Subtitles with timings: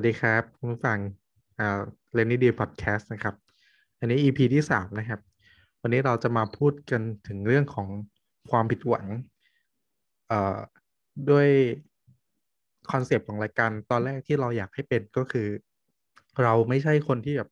[0.00, 0.98] สวัสดีครับคุณผู้ฟัง
[2.12, 3.34] Rainy Day พอดแคสต์นะครับ
[3.98, 5.20] อันนี้ EP ที่สามนะครับ
[5.82, 7.88] วันนี้เราจะมาพูดกันถึงเรื่องของ
[8.50, 9.06] ความผิดหวัง
[11.30, 11.48] ด้วย
[12.90, 15.48] คอนเซปต์ของรายการตอนแรกที่เราอยากให้เป็นก็คือ
[16.42, 17.50] เราไม่ใช่คนที่แบบ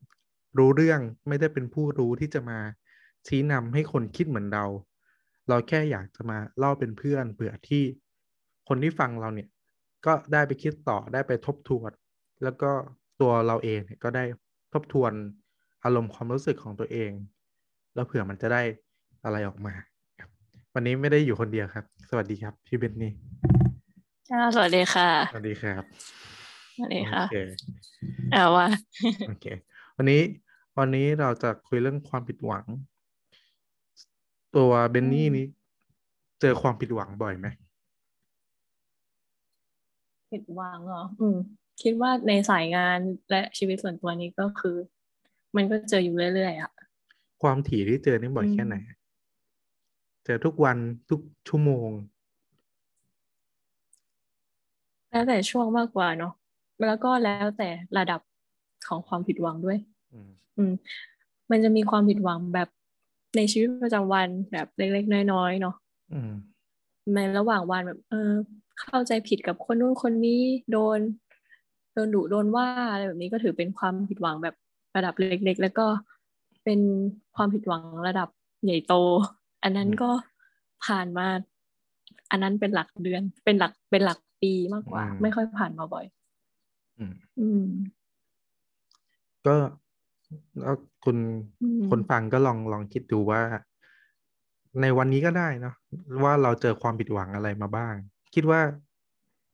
[0.58, 2.58] รู้เรื่องไม่ได้เป็นผู้รู้ที่จะมา
[3.26, 4.64] ชี้นำให้คนคิดเหมือนเรา
[5.48, 7.82] เราแค่อยากจะมาเล่าเป็นเพื่อนเผื่อที่
[8.68, 9.48] คนที่ฟังเราเนี่ย
[10.06, 11.92] ก็ได้ไปคิดต่อได้ไปทบทวน
[12.42, 12.70] แล้วก็
[13.20, 14.24] ตัวเราเองเนี่ยก็ได้
[14.72, 15.12] ทบทวน
[15.84, 17.10] อารมณ์ความรู้สึกของตัวเอง
[17.94, 18.62] แล้วเผื่อมันจะได้
[19.24, 19.74] อะไรออกมา
[20.20, 20.30] ครับ
[20.74, 23.12] วันนี้ไม่ได้อยู่คนเดียวครับ สวัสดีครับพี่เบนนี่
[24.30, 25.82] ค่ะสวัสดีค่ะ สวัสดีครับ
[26.76, 27.36] สวัสดีค่ะโอเค
[28.32, 28.66] เอาว่า
[29.28, 29.46] โอเค
[29.96, 30.22] วันนี้
[30.78, 32.64] วันนี้เราจะคุยเรื่องความผิดหวัง
[34.56, 35.46] ตัวเบนนี่นี้
[36.40, 37.46] เจอความผิดหวังบ่อยไหม
[40.32, 41.38] ผิดหวังเหรอ อืม
[41.82, 42.98] คิดว่าในสายงาน
[43.30, 44.76] และชีวิตส่วนตัวนี้ก็คือ
[45.56, 46.70] มันก็เจออยู่เรื่อยๆอะ
[47.42, 48.76] ความถี่ที่เจอนี่บ่อยอืมแค่ไหน
[50.24, 50.76] เจอทุกวัน
[51.10, 51.90] ทุกชั่วโมง
[55.10, 56.32] แล้วแต่ช่วงมากกว่าเนาะ
[56.86, 58.20] แล้วก็แล้วแต่ระดับ
[58.88, 59.78] ของความผิดหวังด้วย
[60.12, 60.72] อืมอืม
[61.50, 62.68] มันจะมีความผิดหวังแบบ
[63.36, 65.74] ในชีวิตประจำวันแบบเล็กๆน้อยๆเนาะ
[66.12, 66.32] อืม
[67.14, 68.30] ในระหว่างวันแบบ เออ
[68.80, 70.42] เข้าใจผิดกับคนนู้นคนนี้
[70.72, 74.54] โดนโดนดุโดนว่าอะไรแบบนี้ก็ถือเป็นความผิดหวังแบบ
[74.96, 75.86] ระดับเล็กๆ แล้วก็
[76.64, 76.80] เป็น
[77.36, 78.28] ความผิดหวังระดับ
[78.64, 78.94] ใหญ่โต
[79.62, 80.10] อันนั้นอืมก็
[80.86, 81.26] ผ่านมา
[82.30, 86.04] อันนั้นเป็นหลักเดือน เป็นหลักเป็นหลักปีมากกว่าอืมไม่ค่อยผ่านมาบ่อย
[86.98, 87.64] อืมอืม
[89.46, 89.54] ก็
[90.60, 91.16] แล้วคุณ
[91.62, 93.40] อืมคนฟังก็ลองลองคิดดูว่า
[94.80, 95.74] ในวันนี้ก็ได้เนาะ
[96.24, 97.94] ว่าเราเจอความผิดหวังอะไรมาบ้าง
[98.34, 98.60] คิดว่า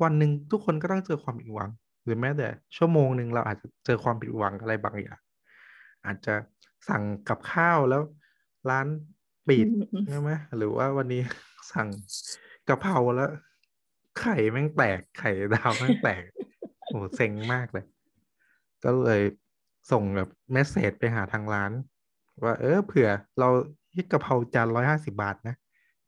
[0.03, 1.71] วันหนึ่งทุกคนก็ต้องเจอความผิดหวัง
[2.05, 5.21] หรือแม้แต่ชั่วโมงหนึ่งเราอาจจะเจอความผิดหวังอะไรบางอย่าง
[6.07, 6.35] อาจจะ
[6.89, 8.03] สั่งกับข้าวแล้ว
[8.71, 8.87] ร้าน
[9.49, 11.23] ปิดอืมใช่ไหมหรือว่าวันนี้
[11.73, 11.89] สั่ง
[12.69, 13.31] กะเพราแล้ว
[14.21, 16.23] ไข่แม่งแตกไข่ดาวแม่งแตก
[16.87, 17.85] โอ้เซ็งมากเลย
[18.85, 19.23] ก็เลย
[19.93, 21.73] ส่งแบบเมสเซจไปหาทางร้าน
[22.45, 23.49] ว่าเออเผื่อเรา
[23.93, 25.57] ที่กะเพราจานร้อยห้าสิบาทนะ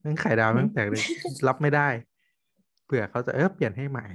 [0.03, 1.05] นั่นไข่ดาวแม่งแตกเลย
[1.47, 1.89] รับไม่ได้
[2.85, 4.07] เผื่อเขาจะเออเปลี่ยนให้ใหม่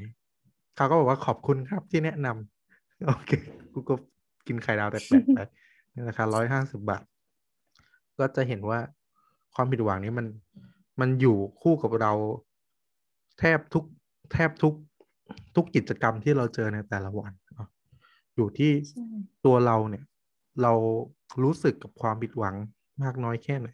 [0.76, 3.32] เขาก็บอกว่าขอบคุณครับที่แนะนำโอเค
[3.74, 3.96] กูก็
[4.48, 5.40] กินไข่ดาวแตกๆไป
[5.92, 7.04] ในราคาร้อยห้าสิบบาท
[8.18, 8.80] ก็จะเห็นว่า
[9.56, 10.28] ความผิดหวังนี้มัน
[11.02, 12.14] มันอยู่คู่กับเรา
[13.40, 13.84] แทบทุก
[14.34, 14.74] แทบทุก
[15.56, 17.32] ทุกกิจกรรมที่เราเจอในแต่ละวัน
[18.36, 18.72] อยู่ที่
[19.46, 20.04] ตัวเราเนี่ย
[20.62, 20.74] เรา
[21.44, 22.56] รู้สึกกับความผิดหวัง
[23.04, 23.70] มากน้อยแค่ไหน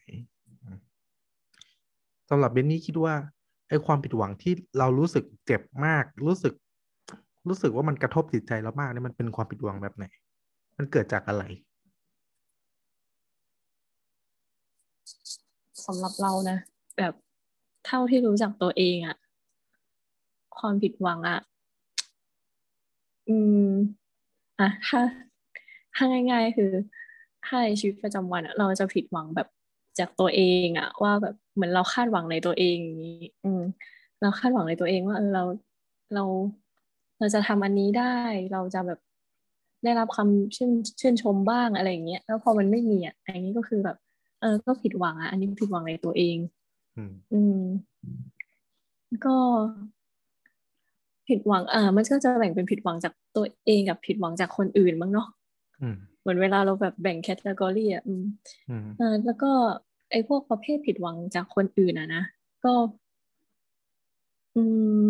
[2.29, 3.13] สำหรับเบนนี่คิดว่า
[3.69, 6.53] ไอ้ความผิดหวังที่เรารู้สึกเจ็บมาก รู้สึก
[7.49, 10.05] รู้สึกว่ามันกระทบจิตใจเรามากเนี่ยมันเป็นความผิดหวังแบบไหน
[10.77, 11.43] มันเกิดจากอะไร
[15.85, 16.57] สำหรับเรานะ
[16.97, 17.13] แบบ
[17.85, 19.17] เท่าที่รู้จักตัวเองอะ
[20.57, 21.39] ความผิดหวังอะ
[23.27, 23.37] อื
[23.67, 23.69] ม
[24.59, 24.99] อะถ้า
[25.95, 26.71] ถ้าง่าย ๆ คือ
[27.45, 29.47] ถ้าในชีวิตประจำวันอะเราจะผิดหวังแบบ
[29.99, 33.61] จากตัวเองอะว่าแบบเหมือนเราคาดหวังในตัวเองอย่างนี้ อืม
[34.21, 35.43] เราคาดหวังในตัวเองว่าเออเรา
[36.15, 36.23] เรา
[37.19, 38.17] เราจะทำอันนี้ได้
[38.53, 38.99] เราจะแบบ
[39.83, 43.97] ได้รับคำชื่นชื่นชมบ้างอะไรอย่างเงี้ย แล้วพอมันไม่มีอะอันนี้ก็คือแบบ
[44.41, 46.37] เออ ก็ผิดหวังอะ อันนี้ผิดหวังในตัวเอง
[46.97, 47.59] อืมอืม
[49.25, 49.35] ก็
[51.27, 55.27] ผิดหวัง อ่า มันก็จะแบ่งเป็นผิดหวังจากตัวเองกับผิดหวังจากคนอื่นบ้างเนาะ
[55.81, 58.23] อืมเหมือนเวลาเราแบบแบ่งแคตตากรีอะอืม
[58.69, 59.51] อืมเออแล้วก็
[60.11, 62.23] ไอ้พวกประเภทผิดหวังจากคนอื่นอะนะ
[62.65, 62.73] ก็
[64.55, 64.61] อื
[65.01, 65.03] ม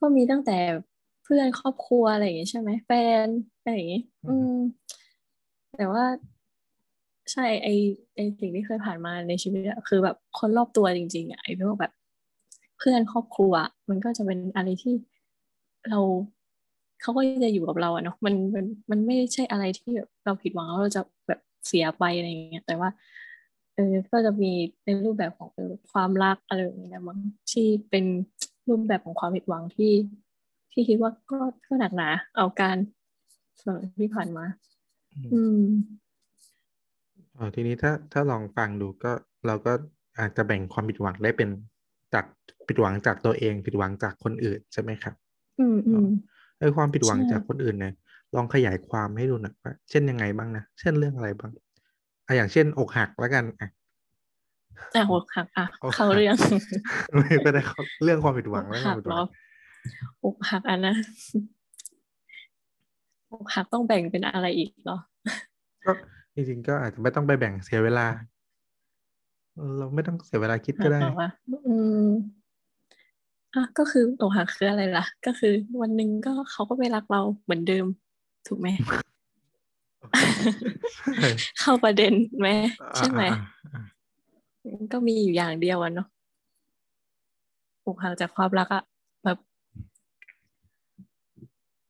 [0.00, 0.56] ก็มีตั้งแต่
[1.24, 2.90] เพื่อนครอบครัวอะไรอย่างงี้ใช่ไหมแฟ
[3.24, 3.26] น
[3.62, 4.56] อะไรอย่างงี้อืม
[5.76, 6.04] แต่ว่า
[7.32, 7.68] ใช่ไอ
[8.14, 11.92] ไอสิ่งที่เคยผ่านมาในชีวิตอะคือแบบคนรอบตัวจริง ๆอะไอพวกแบบ
[12.78, 14.94] เพื่อนครอบครัวอะมันก็จะเป็นอะไรที่
[15.90, 16.00] เรา
[17.00, 22.90] เขาก็จะอยู่กับเราอะเนาะมันมันมันไม่ใช่อะไรที่แบบเราผิดหวังแล้วเราจะแบบเสียไปอะไรอย่างเงี้ยแต่ว่า
[23.74, 24.52] เออก็จะมี
[24.84, 27.18] ในรูปแบบของเออความรักอะไรแบบนี้นะมั้ง
[27.50, 28.04] ที่เป็น
[28.68, 29.92] รูปแบบของความผิดหวังที่
[30.74, 32.76] ที่คิดว่าก็ก็หนักหนาเอาการ
[33.62, 34.44] ส่วนที่ผ่านมา
[35.32, 35.64] อืม
[37.34, 39.12] เออทีนี้ถ้าถ้าลองฟังดูก็
[39.46, 39.72] เราก็
[40.18, 41.48] อาจจะแบ่งความผิดหวังได้เป็น
[42.14, 42.24] จาก
[42.68, 45.14] ผิดหวังจากตัวเองผิดหวังจากคนอื่นใช่ไหมครับ
[45.60, 46.06] อืมอืม
[46.58, 47.94] ไอ้ความผิดหวังใช่จากคนอื่นเนี่ย
[48.34, 51.50] ลองขยายความให้ดูหน่อยว่าเช่นยังไงบ้างนะเช่นเรื่องอะไรบ้าง
[52.26, 53.68] อะอย่างเช่น อกหักแล้วกันอะ
[54.94, 56.36] อะหัวหักอะอกหักเข้าเรื่อง
[57.16, 59.22] ไม่ก็ได้เข้าเรื่องความผิดหวังอกแล้วคหัวามกผิดหเหรวัอง
[60.24, 60.96] อกหักอันนะ
[63.32, 64.98] อกหักต้องแบ่งเป็นอะไรอีกเหรอ
[65.84, 65.92] ก็
[66.34, 68.06] จริงๆก็อาจจะไม่ต้องไปแบ่งเสียเวลา
[69.78, 71.28] เราไม่ต้องเสียเวลาคิดก็ได้ว่า
[71.66, 71.74] อื
[72.06, 72.08] ม
[73.54, 77.86] อะก็คืออกหักคืออะไรล่ะ ก็คือวันหนึ่งก็เขาก็ไม่รักเราเหมือนเดิม
[78.46, 78.68] ถูกไหม
[81.60, 82.48] เข้าประเด็นไหม
[82.96, 83.22] ใช่ไหม
[84.92, 86.08] ก็มีอยู่อย่างเดียวอะเนาะ
[87.86, 88.82] อกหักจากความรักอะ
[89.24, 89.38] แบบ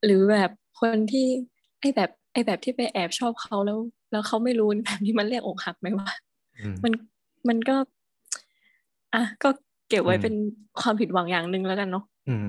[0.05, 1.27] หรือแบบคนที่
[1.81, 3.79] ไอ้แบบไอ้แบบที่ไปแอบชอบเขาแล้ว
[4.13, 6.11] แล้วเขาไม่รู้แบบนี้มันเรียกอกหักไหมวะ
[6.61, 6.93] อืมมัน
[7.49, 7.77] มันก็
[9.15, 9.49] อะก็
[9.89, 10.35] เก็บไว้อืมเป็น
[10.81, 12.49] ความผิดหวังอย่างหนึ่งแล้วกันเนาะอืม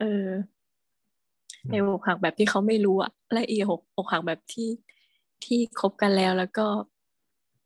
[0.00, 0.28] เออ
[1.64, 4.68] อืมไอ้อกหักแบบที่เขาไม่รู้อะและอีอกอกหักแบบที่
[5.44, 6.66] ที่คบกันแล้วแล้วก็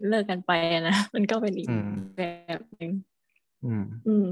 [0.09, 2.23] เลิกกันไปอะนะมันก็เป็นอีกอืมแบ
[2.59, 2.91] บหนึ่ง
[3.65, 4.27] อืม อืม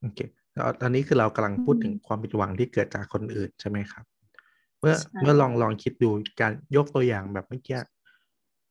[0.00, 4.04] โอเคแล้วตอนนี้คือเรากำลังพูดอืมถึงความผิดหวังที่เกิดจากคนอื่นใช่ไหมครับ
[4.78, 6.10] เมื่อใช่เมื่อลองลองคิดดู
[6.40, 7.78] การยกตัวอย่างแบบเมื่อกี้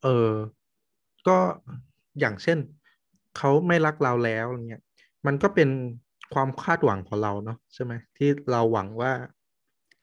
[0.04, 0.32] เออ
[1.28, 1.38] ก็
[2.20, 2.58] อย่างเช่น
[3.38, 4.84] เขาไม่รักเราแล้วอะไรเงี้ย
[5.26, 5.70] มันก็เป็น
[6.34, 9.12] ความคาดหวังของเราเนาะใช่ไหมที่เราหวังว่า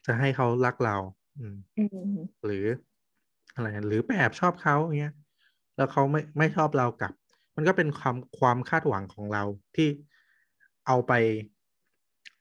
[0.07, 0.97] จะให้เขารักเรา
[1.39, 1.83] อืมอื
[2.17, 2.65] มหรือ
[3.55, 5.15] อะไรหรือไปแอบชอบเขาอย่างเงี้ย
[5.77, 7.13] แล้วเขาไม่ไม่ชอบเรากลับ
[7.57, 9.43] มันก็เป็นความความคาดหวังของเรา
[9.77, 9.89] ที่
[10.87, 11.13] เอาไป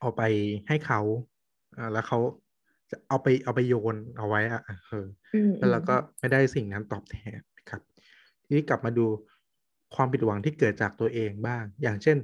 [0.00, 0.22] เอาไป
[0.68, 1.00] ให้เขา
[1.76, 2.18] อ่าแล้วเขา
[2.90, 7.40] จะเอาไปเอาไปโยนเอาไว้อะเอออืมแล้วเราก็ไม่ได้สิ่งนั้นตอบแทน
[7.70, 7.80] ครับ
[8.44, 9.06] ทีนี้กลับมาดู
[9.94, 12.16] ความผิดหวังที่เกิดจากตัวเองบ้าง อย่างเช่น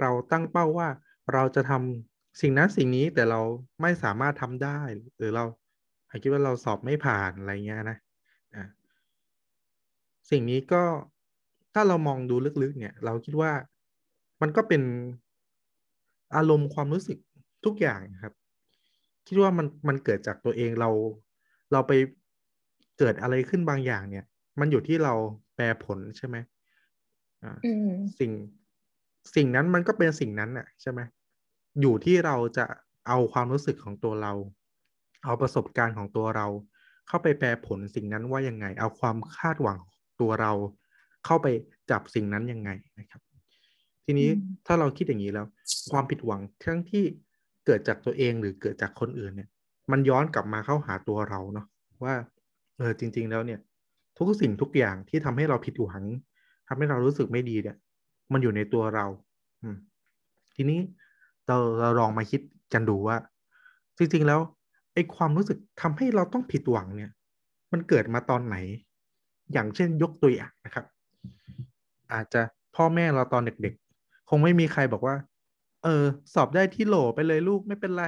[0.00, 0.88] เราตั้งเป้าว่า
[1.32, 3.40] เราจะทำสิ่งนั้นสิ่งนี้แต่เรา
[3.82, 4.80] ไม่สามารถทำได้
[5.18, 5.44] หรือเรา
[6.08, 7.98] อาจคิดว่าเราสอบไม่ผ่านอะไรเงี้ยนะ
[8.54, 8.64] อะ
[10.30, 10.82] สิ่งนี้ก็
[11.74, 13.52] ถ้าเรามองดูลึกๆ เนี่ย เราคิดว่า
[14.42, 14.82] มันก็เป็น
[16.36, 17.18] อารมณ์ความรู้สึก
[17.64, 18.34] ทุกอย่างนะครับ
[19.26, 20.90] คิดว่ามันมันเกิดจากตัวเองเรา
[21.72, 21.92] เราไป
[22.98, 24.24] เกิดอะไรขึ้นบางอย่างเนี่ย
[24.60, 25.14] มันอยู่ที่เรา
[25.54, 26.36] แปรผลใช่ไหม
[27.42, 28.32] อ่าอืมสิ่ง
[29.34, 31.00] สิ่งนั้นมันก็เป็นสิ่งนั้นน่ะ ใช่ไหม
[31.80, 32.66] อยู่ที่เราจะ
[33.08, 34.32] เอาความรู้สึกของตัวเรา
[35.24, 36.46] เอาประสบการณ์ของตัวเรา
[37.08, 40.52] เข้าไปแปรผลสิ่งนั้นว่ายังไง เอาความคาดหวังของตัวเรา
[41.24, 41.46] เข้าไป
[41.90, 43.20] จับสิ่งนั้นยังไงนะครับ
[44.10, 45.46] ทีนี้อืมถ้าเราคิดอย่างนี้แล้ว
[45.92, 47.04] ความผิดหวังทั้งที่
[47.66, 49.48] เกิดจากตัวเองหรือเกิดจากคนอื่นเนี่ย
[49.90, 51.66] มันย้อนกลับมาเข้าหาตัวเราเนาะ
[52.04, 52.14] ว่า
[52.78, 53.60] เออจริง ๆ แล้วเนี่ย
[54.16, 56.02] ทุกสิ่งทุกอย่างที่ทำให้เราผิดหวัง
[56.68, 57.76] ทำให้เรารู้สึกไม่ดีเนี่ย
[58.32, 59.06] มันอยู่ในตัวเรา
[59.62, 59.76] อืม
[60.54, 60.80] ทีนี้
[61.46, 62.40] เราเราลองมาคิด
[62.72, 63.16] กันดูว่า
[63.98, 64.40] จริง ๆ แล้ว
[64.94, 67.10] ไอ้ความรู้สึกทำให้เราต้องผิดหวังเนี่ย
[67.72, 68.56] มันเกิดมาตอนไหน
[69.52, 70.84] อย่างเช่นยกตัวอย่างนะครับ
[72.12, 72.42] อาจจะ
[72.76, 73.87] พ่อแม่เราตอนเด็กๆ
[74.28, 75.16] คงไม่มีใครบอกว่า
[75.84, 76.04] เออ
[76.34, 78.06] สอบได้ที่โหลไปเลยลูกไม่เป็นไร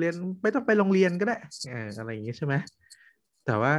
[0.00, 1.36] เรียนไม่ต้องไปโรงเรียนก็ได้
[1.72, 2.54] อออะไรอย่างนี้ใช่ไหม
[3.46, 3.72] แต่ว่า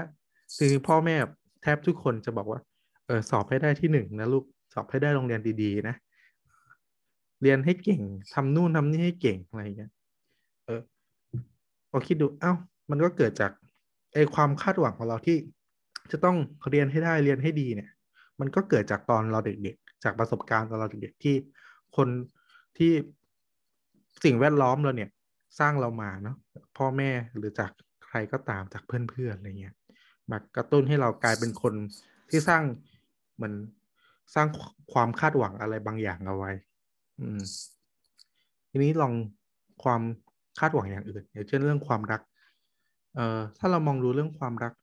[0.58, 1.16] คือพ่อแม่
[1.62, 2.60] แทบทุกคนจะบอกว่า
[3.08, 5.96] เออสอบให้ได้ที่หนึ่งนะลูกสอบให้ได้โรงเรียนดีๆ นะ
[7.42, 8.02] เรียนให้เก่ง
[8.34, 9.92] ทำนู่นทำนี่ให้เก่งอะไรอย่างเงี้ย
[10.66, 10.82] เออ
[11.90, 12.54] พอคิดดูเอ้า
[12.90, 13.52] มันก็เกิดจาก
[14.14, 15.38] ไอ้ความคาดหวังของเราที่
[16.12, 16.38] จะต้อง
[16.70, 17.90] เรียนให้ได้เรียนให้ดีเนี่ย
[18.40, 21.36] มันก็เกิดจากตอนเราเด็กๆ จากประสบการณ์ตอนเราเด็กๆที่
[21.98, 22.10] คน
[22.78, 22.92] ที่
[24.24, 25.10] สิ่งแวดล้อมเราเนี่ย
[25.60, 26.38] สร้างเรามาเนาะ
[26.78, 27.72] พ่อแม่หรือจาก
[28.06, 29.76] ใครก็ตามจากเพื่อนๆอะไรเงี้ย
[30.30, 31.74] มากระตุ้นให้เรากลายเป็นคน
[32.30, 32.64] ที่สร้าง
[33.36, 33.54] เหมือน
[34.36, 34.48] สร้าง
[34.94, 36.52] ความคาดหวังอะไรบางอย่างเอาไว้
[37.20, 37.42] อืม
[38.70, 39.14] ทีนี้ลอง
[39.84, 40.02] ความ
[40.60, 42.22] คาดหวังอย่างอื่นอย่างเช่นเรื่องความรัก
[43.16, 44.74] เอ่อถ้าเรามองดูเรื่องความรัก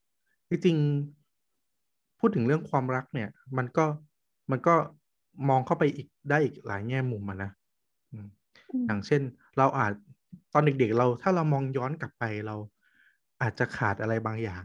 [0.51, 0.77] จริง
[2.19, 3.85] พูดถึงเรื่องความรักเนี่ย มันก็
[4.51, 4.75] มันก็
[5.49, 7.51] มองเข้าไปอีกได้อีกหลายแง่มุมอะนะ
[8.13, 8.29] อืม
[8.73, 9.23] อืมอย่างเช่น
[9.59, 9.93] เราอาจ
[10.53, 12.57] ตอนเด็กๆเราถ้าเรามองย้อนกลับไปเรา
[13.43, 14.63] อาจจะขาดอะไรบางอย่าง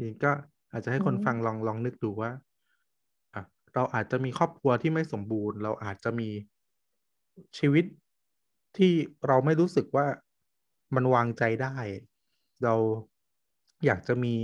[0.00, 0.32] นี่ก็
[0.72, 2.30] อาจจะให้คนอืมฟังลองลองนึกดูว่า
[3.34, 3.42] อะ
[3.74, 6.28] เราอาจจะมีครอบครัวที่ไม่สมบูรณ์ เราอาจจะมี
[7.58, 7.84] ชีวิต
[8.76, 8.92] ที่
[9.26, 10.06] เราไม่รู้สึกว่า
[10.94, 11.76] มันวางใจได้
[12.64, 12.74] เรา
[13.84, 14.34] อยากจะมี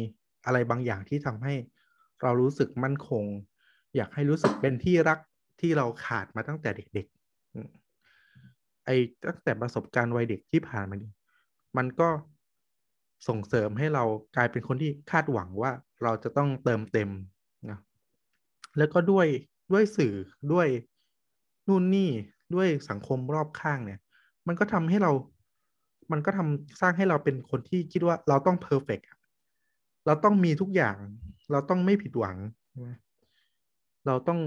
[0.44, 1.54] อะไรบางอย่างที่ทำให้
[2.22, 3.24] เรารู้สึกมั่นคง
[3.96, 5.18] อยากให้รู้สึกเป็นที่รัก
[5.60, 11.12] ที่เราขาดมาตั้งแต่เด็กๆ ไอ้ตั้งแต่ประสบการณ์วัยเด็กที่ผ่านมานี่
[11.76, 12.08] มันก็
[13.28, 14.04] ส่งเสริมให้เรา
[14.36, 17.10] กลายเป็นคนที่คาดหวังว่าเราจะต้องเติมเต็ม
[17.70, 17.78] นะ
[18.78, 19.26] แล้วก็ด้วย
[19.72, 20.14] ด้วยสื่อ
[20.52, 20.68] ด้วย
[21.68, 22.10] นู่นนี่
[22.54, 24.00] ด้วยสังคมรอบข้างเนี่ย
[24.46, 25.12] มันก็ทำให้เรา
[26.12, 29.00] มันก็ทำสร้างให้เราเป็นคนที่คิดว่าเราต้องเพอร์เฟก
[30.06, 30.96] เราต้องมีทุกอย่าง
[31.52, 32.36] เราต้องไม่ผิดหวัง
[32.70, 32.90] ใช่ไหม
[34.08, 34.40] เราต้อง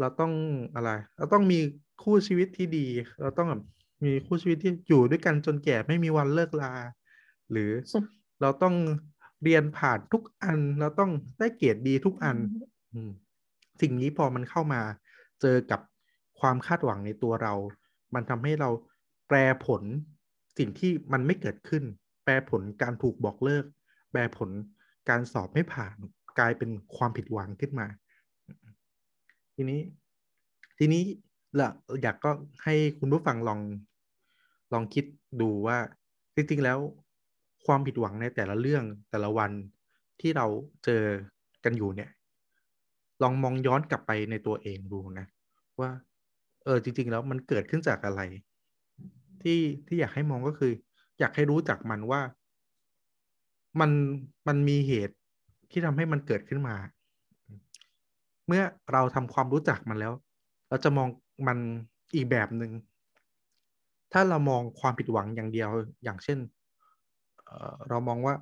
[0.00, 0.32] เราต้อง
[0.74, 1.58] อะไร เราต้องมี
[2.02, 2.86] คู่ชีวิตที่ดี
[3.20, 3.62] เราต้องแบบ
[4.04, 6.74] มีคู่ชีวิตที่อยู่ด้วยกันจนแก่ไม่มีวันเลิกลา
[7.50, 7.70] หรือ
[8.40, 8.74] เราต้อง
[9.42, 12.36] เรียนผ่านทุกอัน เราต้องได้เกรดดีทุกอัน
[12.94, 13.10] อืม
[13.80, 14.80] สิ่งนี้พอมันเข้ามา
[15.40, 15.80] เจอกับ
[16.40, 17.54] ความคาดหวังในตัวเรา
[18.14, 18.70] มันทำให้เรา
[19.28, 19.82] แปรผล
[20.58, 21.84] สิ่งที่มันไม่เกิดขึ้น
[22.24, 23.64] แปรผลการถูกบอกเลิก
[24.10, 24.50] แปรผล
[25.08, 25.96] การสอบไม่ผ่าน
[26.38, 27.86] กลายเป็นความผิดหวังขึ้นมา
[29.54, 29.80] ทีนี้
[30.78, 31.04] ทีนี้
[31.60, 31.68] ละ
[32.02, 32.30] อยากก็
[32.64, 33.60] ให้คุณผู้ฟังลอง
[34.72, 35.04] ลองคิด
[35.40, 35.78] ดูว่า
[36.34, 36.78] จริงๆแล้ว
[37.66, 39.50] ความผิดหวังในแต่ละเรื่องแต่ละวัน
[40.20, 40.46] ที่เรา
[40.84, 41.02] เจอ
[41.64, 42.10] กันอยู่เนี่ย
[43.22, 45.26] ลองมองย้อนกลับไปในตัวเองดูนะ
[45.80, 45.90] ว่า
[46.64, 48.22] เออจริง ๆ แล้วมันเกิดขึ้นจากอะไร
[49.42, 50.72] ที่ที่อยากให้มองก็คือ
[51.18, 52.20] อยากให้รู้จักมันว่า
[53.80, 53.90] มัน
[54.48, 55.16] มันมีเหตุ
[55.70, 56.76] ที่ทำให้มันเกิดขึ้นมา
[58.46, 60.12] เมื่อเราทำความรู้จักมันแล้ว
[60.68, 61.08] เราจะมอง
[61.46, 61.58] มัน
[62.14, 62.72] อีกแบบหนึง่ง
[64.12, 65.68] ถ้าเรามองความผิดหวังอย่างเดียว
[66.04, 66.38] อย่างเช่น
[67.44, 68.34] เเรามองว่า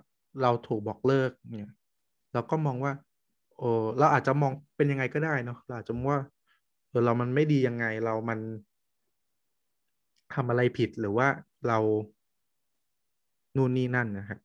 [0.43, 1.75] เราถูกบอกเลิกเนี่ย
[2.33, 2.93] เราก็มองว่า
[3.59, 3.69] โอ้
[3.99, 6.21] เราอาจจะมองเป็นยังไงก็ได้เนาะเราอาจจะมองว่า
[6.89, 8.39] เออเรามันไม่ดียังไงเรามัน
[10.35, 11.29] ทำอะไรผิดหรือว่า
[11.69, 11.79] เรา
[13.57, 14.39] นู่นนี่นั่นนะครับ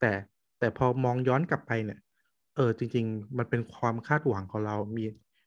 [0.00, 0.12] แต่
[0.58, 1.98] แต่พอมองย้อนกลับไปเนี่ย
[2.56, 5.04] เออจริง ๆ มันเป็นความคาดหวังของเรา มี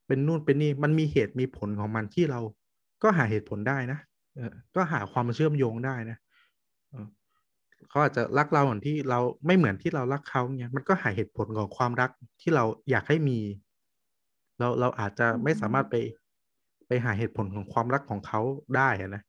[0.08, 2.40] เป็นนู่นเป็นนี่มันมีเหตุมีผลของมันที่เรา
[3.04, 4.00] ก็หาเหตุผลได้นะ
[4.36, 6.18] เออก็หาความเชื่อมโยงได้นะ
[7.90, 12.10] เขาอาจจะรักเราเหมือนที่เราไม่เหมือนที่เรารักเขาเนี่ยมันก็หาเหตุผลของความรัก
[12.42, 13.40] ที่เราอยากให้มี
[14.60, 15.96] เราเราอาจจะไม่สามารถไป
[16.88, 18.42] ไปหาเหตุผลของความรักของเขา
[18.78, 19.24] ได้นะ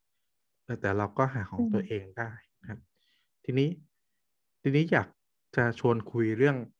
[0.80, 2.30] แต่เราก็หาของตัวเองได้
[2.70, 2.80] ครับ
[3.44, 3.68] ทีนี้
[4.62, 5.08] ทีนี้อยาก
[5.56, 6.56] จะชวนคุยเรื่อง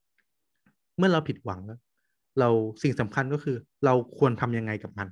[1.01, 1.79] มื่อเราผิดหวังแล้ว
[2.39, 2.49] เรา
[2.83, 3.55] สิ่งสำคัญก็คือ
[3.85, 5.07] เราควรทำยังไงกับมัน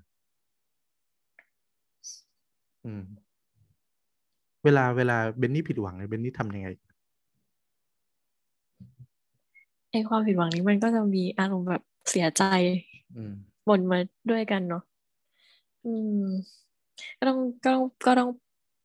[2.86, 3.04] อืม
[4.64, 6.68] เวลาเวลาเบนนี่ผิดหวังเบนนี่ทำยังไง
[9.92, 12.44] ไอความผิดหวังนี้มันก็จะมีอารมณ์แบบเสียใจ
[13.68, 14.00] บนมา
[14.32, 14.84] ด้วยกันเนาะ
[15.86, 16.24] อืม
[17.18, 18.30] ก็ต้องก็ต้องก็ต้อง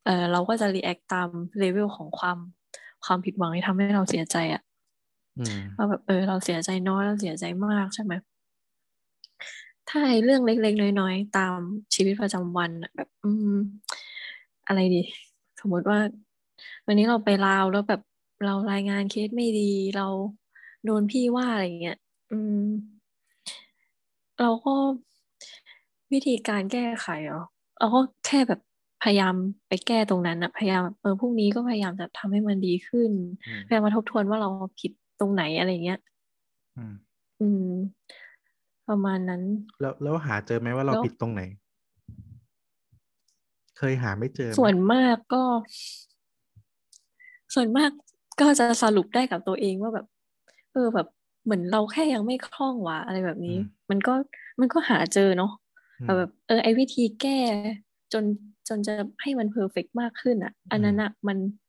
[0.05, 1.29] เออเราก็จะ react ตาม
[1.59, 2.37] level ของความ
[3.05, 4.61] ความผิดหวังที่ทำให้เราเสียใจอะ่ะ
[5.77, 8.13] ว่าแบบเออเราเสียใจน้อยเราเสียใจมากใช่ไหม
[9.89, 11.59] ถ้าไอ้เรื่องเล็ก ๆ น้อย ๆ ตาม
[11.95, 13.55] ชีวิตประจำวันแบบ อืม
[14.67, 15.01] อะไรดี
[15.59, 15.99] สมมติว่า
[16.85, 18.01] วันนี้เราไปลาวแล้วแบบ
[18.45, 20.07] เรารายงานเคสไม่ดีเรา
[20.85, 21.97] โดนพี่ว่าอะไรเงี้ย
[22.31, 22.65] อืม
[24.39, 24.75] เราก็
[26.13, 27.43] วิธีการแก้ไขเหรอ
[27.79, 28.59] เราก็แค่แบบ
[29.03, 29.35] พยายาม
[29.67, 33.11] ไปแก้ตรงนั้นนะพยายามเออพรุ่งนี้ก็พยายามจะทำให้มันดีขึ้น
[33.65, 34.49] พยายามมาทบทวนว่าเรา
[34.79, 35.99] ผิด ตรงไหนอะไรเงี้ย
[37.41, 37.71] อืม
[38.89, 39.41] ประมาณนั้น
[39.81, 41.41] แล้วแล้วหาเจอไหมว่าเราผิดตรงไหน
[43.77, 45.43] เคยหาไม่เจอ ส่วนมากก็
[47.55, 47.89] ส่วนมาก
[48.41, 50.05] ก็จะสรุปได้กับตัวเองว่าแบบ
[50.73, 51.07] เออแบบ
[51.45, 53.57] เหมือนเราแค่ยังไม่คล่องวะอะไรแบบนี้
[53.89, 54.13] มันก็
[54.59, 55.51] มันก็หาเจอเนาะ
[56.17, 57.39] แบบ เออไอวิธีแก้
[58.13, 58.23] จน
[58.67, 61.64] จนจะให้มันเพอร์เฟกมากขึ้นอะ อันนั้นอะมันอั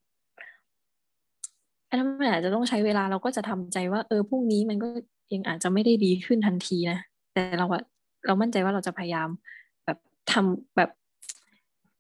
[1.96, 4.88] นนั้นมันอาจจะต้องใช้เวลาเราก็จะทำใจว่า เออพรุ่งนี้มันก็
[5.34, 6.98] ยังอาจจะไม่ได้ดีขึ้นทันทีนะ
[7.32, 7.82] แต่เราอะ
[8.26, 9.28] เรามั่นใจว่าเราจะพยายาม
[9.84, 9.98] แบบ
[10.32, 10.90] ทำแบบ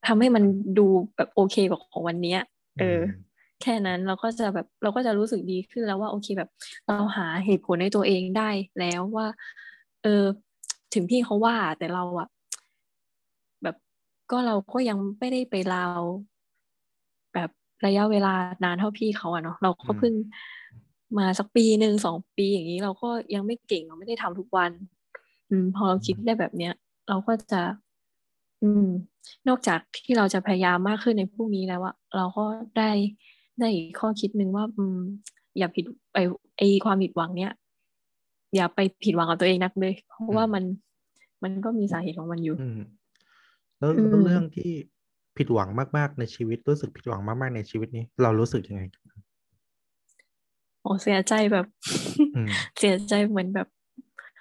[0.06, 0.44] ทำให้มัน
[0.78, 0.86] ดู
[1.16, 2.36] แบบโอเคกว่าของวันนี้
[2.78, 3.00] เออ
[3.62, 6.50] แค่นั้นเราก็จะแบบเราก็จะรู้สึกดีขึ้นแล้วว่า โอเคแบบ
[6.86, 8.50] เราหาเหตุผลในตัวเองได้
[8.80, 9.26] แล้วว่า
[10.02, 10.24] เออ
[10.94, 12.28] ถึงพี่เขาว่าแต่เราอะ
[13.62, 13.76] แบบ
[14.30, 16.35] ก็เราก็ยังไม่ได้ไปลาวแบบ
[17.86, 20.14] ระยะเวลานานเท่าพี่เขาอะเนาะเราก็เพิ่ง
[21.18, 24.70] มาสักปีหนึ่งสองปีอย่างนี้เราก็ยังไม่เก่งเราไม่ได้ทำทุกวัน
[25.50, 26.72] อืม พอเราคิดได้แบบเนี้ย
[27.08, 27.62] เราก็จะ
[28.62, 28.86] อืม
[29.48, 32.44] นอกจากที่เราจะพยายามมากขึ้นในพรุ่งนี้แล้วอะเราก็
[32.78, 32.90] ได้
[33.60, 33.68] ได้
[34.00, 34.98] ข้อคิดหนึ่งว่า อืม
[35.58, 36.18] อย่าผิดไอ
[36.58, 37.52] ไอความผิดหวังเนี้ย
[38.56, 40.64] อย่าไปผิดหวังกับตัวเองนักเลย เพราะว่ามัน
[41.42, 42.56] มันก็มีสาเหตุของมันอยู่
[43.78, 43.90] แล้ว
[44.24, 44.72] เรื่องที่
[45.38, 48.82] ผิดหวังมากๆในชีวิตรู้สึกผิดหวังมากๆในชีวิตนี้ เรารู้สึกยังไง
[50.82, 51.66] โอ้เสียใจแบบ
[52.78, 53.68] เสียใจเหมือนแบบ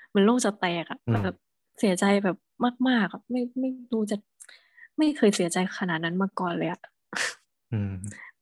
[0.10, 1.36] เหมือนโลกจะแตกอะแบบ
[1.80, 2.38] เสียใจแบบ
[2.90, 4.18] มากๆอะไม่ไม่รู้จะ
[4.98, 6.82] ไม่เคยเสียใจขนาดนั้นมาก่อนเลยอะ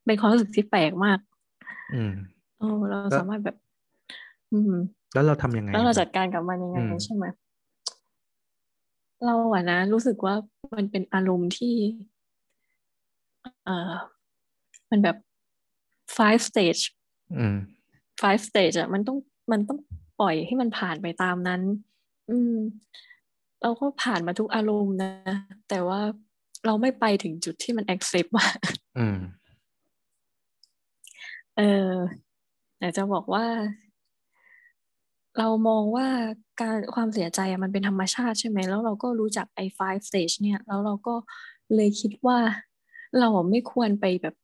[0.06, 1.20] เป็นความรู้สึกที่แปลกมาก
[1.96, 2.14] อืม
[2.58, 3.58] โอ้เราสามารถแบบ
[4.52, 4.74] อืม
[5.14, 7.26] แล้วเราทำยังไง แล้วเราจัดการกับมันยังไงใช่ไหม
[9.26, 10.36] เราอะนะรู้สึกว่า
[10.76, 11.76] มันเป็นอารมณ์ที่
[13.66, 13.94] เอ่อ
[14.92, 15.18] มันแบบ
[16.18, 16.82] five stage
[17.38, 17.58] อืม
[18.22, 19.18] five stage อะมันต้อง
[19.52, 19.80] มันต้อง
[20.20, 21.62] ปล่อยให้มันผ่านไปตามนั้น
[22.30, 22.56] อืม
[23.62, 25.14] เราก็ผ่านมาทุกอารมณ์นะ
[25.70, 26.00] แต่ว่า
[26.66, 28.48] เราไม่ไปถึงจุดที่มัน accept ว่า
[28.98, 29.20] อืม
[31.58, 31.94] เออ
[32.80, 33.46] อยากจะบอกว่า
[35.40, 36.08] เรามองว่า
[36.62, 41.16] การความเสียใจมันเป็นธรรมชาติใช่ไหม แล้วเราก็รู้จักไอ้ five stage เนี่ย แล้วเราก็
[41.76, 42.38] เลยคิดว่า
[43.20, 44.36] เราไม่ควรไปแบบ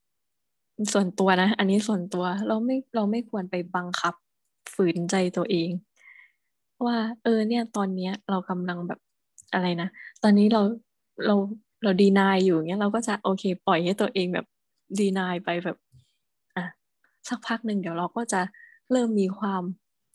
[0.94, 4.14] ส่วนตัวนะ อันนี้ส่วนตัว เราไม่เราไม่ควรไปบังคับ
[4.74, 5.70] ฝืนใจตัวเอง
[6.86, 9.00] ว่า เออ เนี่ย ตอนเนี้ย เรากำลังแบบ
[9.54, 9.90] อะไรนะ
[10.24, 10.62] ตอนนี้เรา
[11.26, 11.36] เรา
[11.84, 14.46] เราดีนายอยู่เงี้ยเราก็จะโอเค ปล่อยให้ตัวเองแบบ
[15.00, 15.78] ดีนายไปแบบ
[16.56, 16.66] อะ
[17.28, 18.42] สักพักหนึ่งเดี๋ยวเราก็จะ
[18.92, 19.64] เริ่มมีความ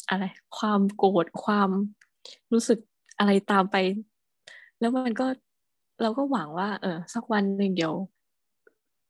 [0.09, 0.25] อะไร
[0.59, 1.71] ความโกรธความ
[2.53, 2.79] รู้สึก
[3.19, 3.77] อะไรตามไป
[4.81, 5.27] แล้วมันก็
[6.03, 7.95] เราก็หวังว่า เออสักวันหนึ่งเดี๋ยว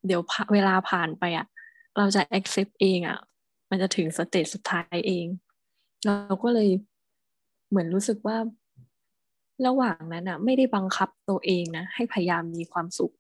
[0.07, 1.47] เดี๋ยวเวลาผ่านไปอะ
[1.97, 3.19] เราจะ accept เองอะ
[3.71, 5.27] มันจะถึงสเตจสุดท้ายเอง
[6.05, 6.69] เราก็เลย
[7.69, 8.37] เหมือนรู้สึกว่า
[9.67, 13.13] ระหว่างนั้นอะ ไม่ได้บังคับตัวเองนะให้พยายามมีความสุข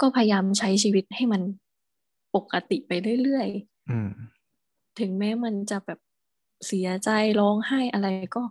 [0.00, 1.42] ก็พยายามใช้ชีวิตให้มัน
[2.34, 5.98] ปกติไปเรื่อยๆถึงแม้มันจะแบบ
[6.66, 8.42] เสียใจร้องไห้อะไรก็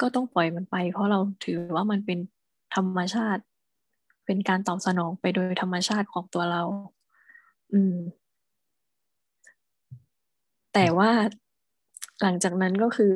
[0.00, 2.18] ก็ต้องปล่อยมันไป เพราะเราถือว่ามันเป็น
[2.74, 3.42] ธรรมชาติ
[4.26, 6.62] เป็นการตอบสนองไปโดยธรรมชาติของตัวเรา
[7.72, 7.96] อืม
[10.74, 11.10] แต่ว่า
[12.22, 13.14] หลังจากนั้นก็คือ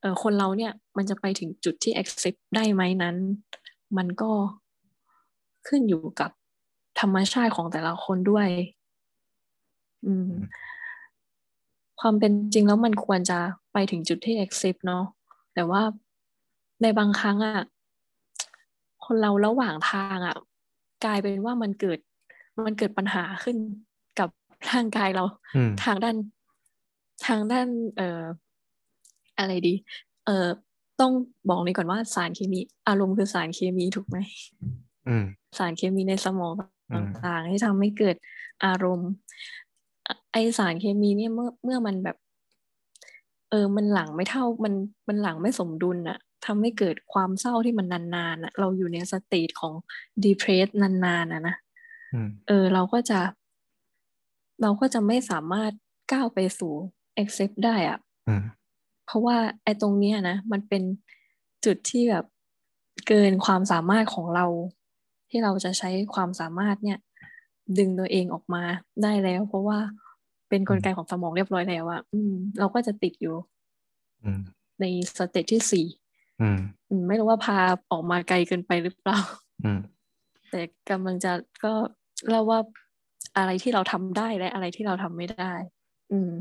[0.00, 3.16] เออคนเราเนี่ยมันจะไปถึงจุดที่ accept ได้ไหมนั้น
[3.96, 4.30] มันก็
[5.68, 6.30] ขึ้นอยู่กับ
[7.00, 8.48] ธรรมชาติของแต่ละคนด้วย
[10.06, 10.30] อืม
[12.00, 13.38] ความเป็นจริงแล้วมันควรจะ
[13.72, 15.04] ไปถึงจุดที่ accept เนาะ
[15.54, 15.82] แต่ว่า
[16.82, 17.64] ในบางครั้งอะ่ะ
[19.06, 20.36] คนเราระหว่างทางอะ่ะ
[21.04, 21.98] กลายเป็นว่ามันเกิด
[22.66, 23.56] มันเกิดปัญหาขึ้น
[24.18, 24.28] กับ
[24.70, 25.24] ร่างกายเรา
[25.84, 26.16] ทางด้าน
[27.26, 28.22] ทางด้าน เอ่อ
[29.38, 29.74] อะไรดี
[30.26, 30.46] เอ่อ
[31.00, 31.12] ต้อง
[31.48, 34.16] บอกนี้ก่อนว่าสารเคมี อารมณ์คือสารเคมีถูกไหม
[35.58, 36.52] สารเคมีในสมอง
[36.94, 38.16] ต่างๆที่ทำให้เกิด
[38.64, 39.10] อารมณ์
[40.32, 42.16] ไอสารเคมีเนี่ยเมื่อเมื่อมันแบบ
[43.50, 44.74] เออมันหลังไม่เท่ามัน
[45.08, 49.74] มันหลังไม่สมดุลอะ ทำให้เกิดความเศร้าที่มันนานๆอะเราอยู่ในสเตจของ
[50.24, 51.56] depress นานๆอะนะ
[52.46, 53.20] เออเราก็จะ
[54.62, 55.72] เราก็จะไม่สามารถ
[56.12, 56.72] ก้าวไปสู่
[57.22, 57.98] accept ได้อะ
[59.06, 60.82] เพราะว่าไอ้ตรงเนี้ยนะมันเป็น
[61.64, 62.24] จุดที่แบบ
[63.08, 64.46] เกินความสามารถของเรา
[65.30, 66.98] ที่เราจะใช้ความสามารถเนี่ย
[67.78, 68.62] ดึงตัวเองออกมา
[69.02, 69.78] ได้แล้ว เพราะว่า
[70.48, 73.36] เป็นกลไกของสมองเรียบร้อยแล้วอะอืม เราก็จะติดอยู่
[74.80, 74.84] ใน
[75.16, 75.86] stage ที่สี่
[77.08, 77.58] ไม่รู้ว่าพา
[77.90, 79.20] ออกมาไกลเกินไปหรือเปล่า
[80.50, 81.32] แต่กำลังจะ
[81.64, 81.72] ก็
[82.28, 82.60] เล่าว่า
[83.36, 85.52] อะไรที่เราทำได้และอะไรที่เราทำไม่ได้
[86.12, 86.32] อืม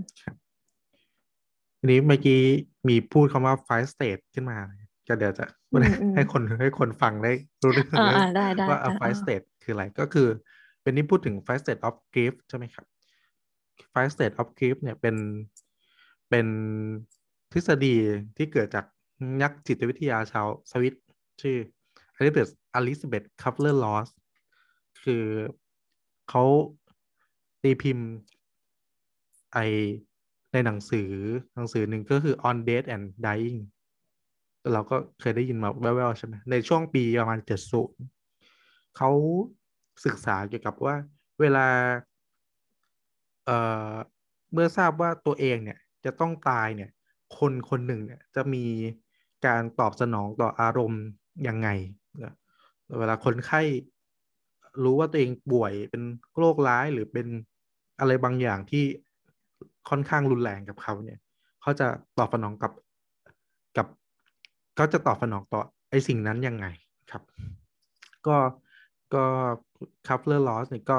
[1.79, 2.41] ทีนี้เมื่อกี้
[2.87, 4.57] มีพูดคำว่า five state ขึ้นมา
[5.07, 5.45] ก็เดี๋ยวจะ
[6.15, 7.31] ให้คนให้คนฟังได้
[7.61, 7.87] รู้เรื่อง
[8.69, 10.27] ว่า five state คืออะไรก็คือ
[10.81, 12.85] เป็นนี่พูดถึง five stage of grief ใช่ไหมครับ
[13.93, 15.15] five state of grief เนี่ยเป็น
[16.29, 16.47] เป็น
[17.51, 17.95] ทฤษฎี
[18.37, 18.85] ที่เกิดจาก
[19.41, 20.95] นักจิตวิทยาชาวสวิต
[21.41, 21.57] ชื่อ
[22.17, 24.09] อลิเบธ Elisabeth Kübler-Ross
[25.03, 25.23] คือ
[26.29, 26.43] เขา
[27.61, 28.07] ตีพิมพ์
[29.53, 29.57] ไอ
[30.51, 31.11] ในหนังสือ
[31.55, 33.61] หนังสือหนึ่งก็คือ on death and dying
[34.73, 38.01] เราก็เคยได้ยินมาแว่วๆใช่ไหมในช่วงปีประมาณเจ็ดศูนย์
[38.97, 39.09] เขา
[40.05, 40.95] ศึกษาเกี่ยวกับว่า
[41.39, 41.67] เวลา
[43.45, 43.57] เอ่
[43.91, 43.93] อ
[44.53, 46.89] เมื่อทราบว่าตัวเองเนี่ยจะต้องตายเนี่ย
[47.37, 48.65] คนคนหนึ่งเนี่ยจะมี
[49.45, 51.03] การตอบสนองต่ออารมณ์
[51.47, 51.69] ยังไง
[52.99, 53.61] เวลาคนไข้
[54.83, 56.03] รู้ว่าตัวเองป่วยเป็น
[56.37, 57.27] โรคร้ายหรือเป็น
[57.99, 58.83] อะไรบางอย่างที่
[59.89, 61.19] ค่อนข้างรุนแรงกับเขาเนี่ย
[61.61, 62.71] เขาจะตอบสนองกับ
[63.77, 63.87] กับ
[64.75, 66.65] เขาจะตอบสนองต่อไอสิ่งนั้นยังไง
[67.11, 67.23] ครับ
[68.27, 68.37] ก็
[69.13, 69.25] ก็
[70.07, 70.97] Kübler-Ross เนี่ยก็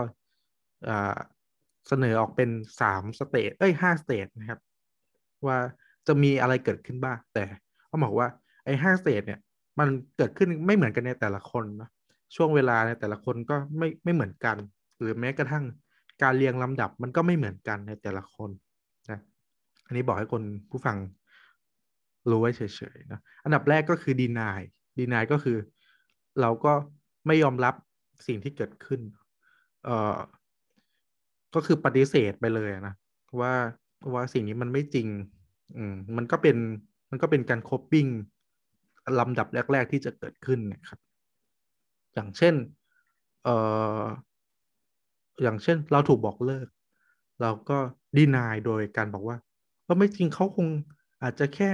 [1.88, 2.50] เสนอออกเป็น
[2.81, 4.61] สาม stage เอ้ยห้า stage นะครับ
[5.46, 5.59] ว่า
[6.07, 7.44] จะมีอะไรเกิดขึ้นบ้างแต่
[7.90, 8.29] เขาบอกว่า
[8.64, 9.40] ไอ้ห้า stage เนี่ย
[9.79, 11.88] มันเกิดขึ้นไม่เหมือนกันในแต่ละคนนะ
[12.37, 14.57] ช่วงเวลาในแต่ละคนก็ไม่ไม่เหมือนกัน
[14.98, 15.64] หรือแม้กระทั่ง
[16.22, 18.50] การเรียงลำดับมันก็ไม่เหมือนกันในแต่ละคน
[19.11, 19.20] นะ
[19.87, 20.96] อันนี้บอกให้คุณผู้ฟัง
[22.31, 22.62] รู้ไว้เฉ
[22.96, 25.57] ยๆนะอันดับแรกก็คือ denial denial ก็คือ
[26.40, 26.72] เราก็
[27.26, 27.74] ไม่ยอมรับ
[28.26, 29.00] สิ่งที่เกิดขึ้น
[29.85, 30.18] เอ่อ
[31.55, 32.94] ก็คือปฏิเสธไปเลยนะ
[33.40, 33.53] ว่า
[34.12, 35.09] ว่าสิ่งนี้มันไม่จริง
[35.76, 36.57] อืมมันก็เป็น
[37.11, 38.07] มันก็เป็นการคบปิ้ง
[39.18, 40.99] ลำดับแรก ๆ ที่จะเกิดขึ้นนะครับ
[42.14, 42.55] อย่างเช่น
[43.44, 43.57] เอ่
[44.01, 44.03] อ
[45.42, 46.68] อย่างเช่นเราถูกบอกเลิก
[47.42, 47.79] เราก็
[48.16, 49.37] ดีนายโดยการบอกว่า
[49.87, 50.68] ว่าไม่จริงเขาคง
[51.23, 51.70] อาจจะแค่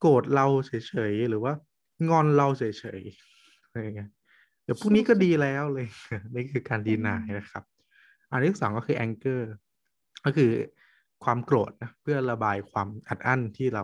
[0.00, 1.52] โกรธเราเฉยๆหรือว่า
[2.10, 2.64] งอนเราเฉ
[3.00, 3.02] ย
[3.62, 4.10] อะไรเงี้ย
[4.62, 5.88] เดี๋ยวพรุ่งนี้ก็ดีแล้วเลย
[6.34, 7.64] นี่คือการดีนายนะครับ
[8.30, 9.40] อันที่สองก็คือ anger
[10.24, 10.50] ก็คือ
[11.24, 13.82] ความโกรธนะเพื่อระบายความอัดอั้นที่เรา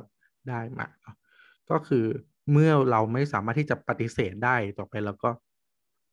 [0.48, 0.86] ได้มา
[1.70, 2.04] ก็คือ
[2.52, 5.30] เมื่อเราไม่สามารถที่จะปฏิเสธได้ต่อไปเราก็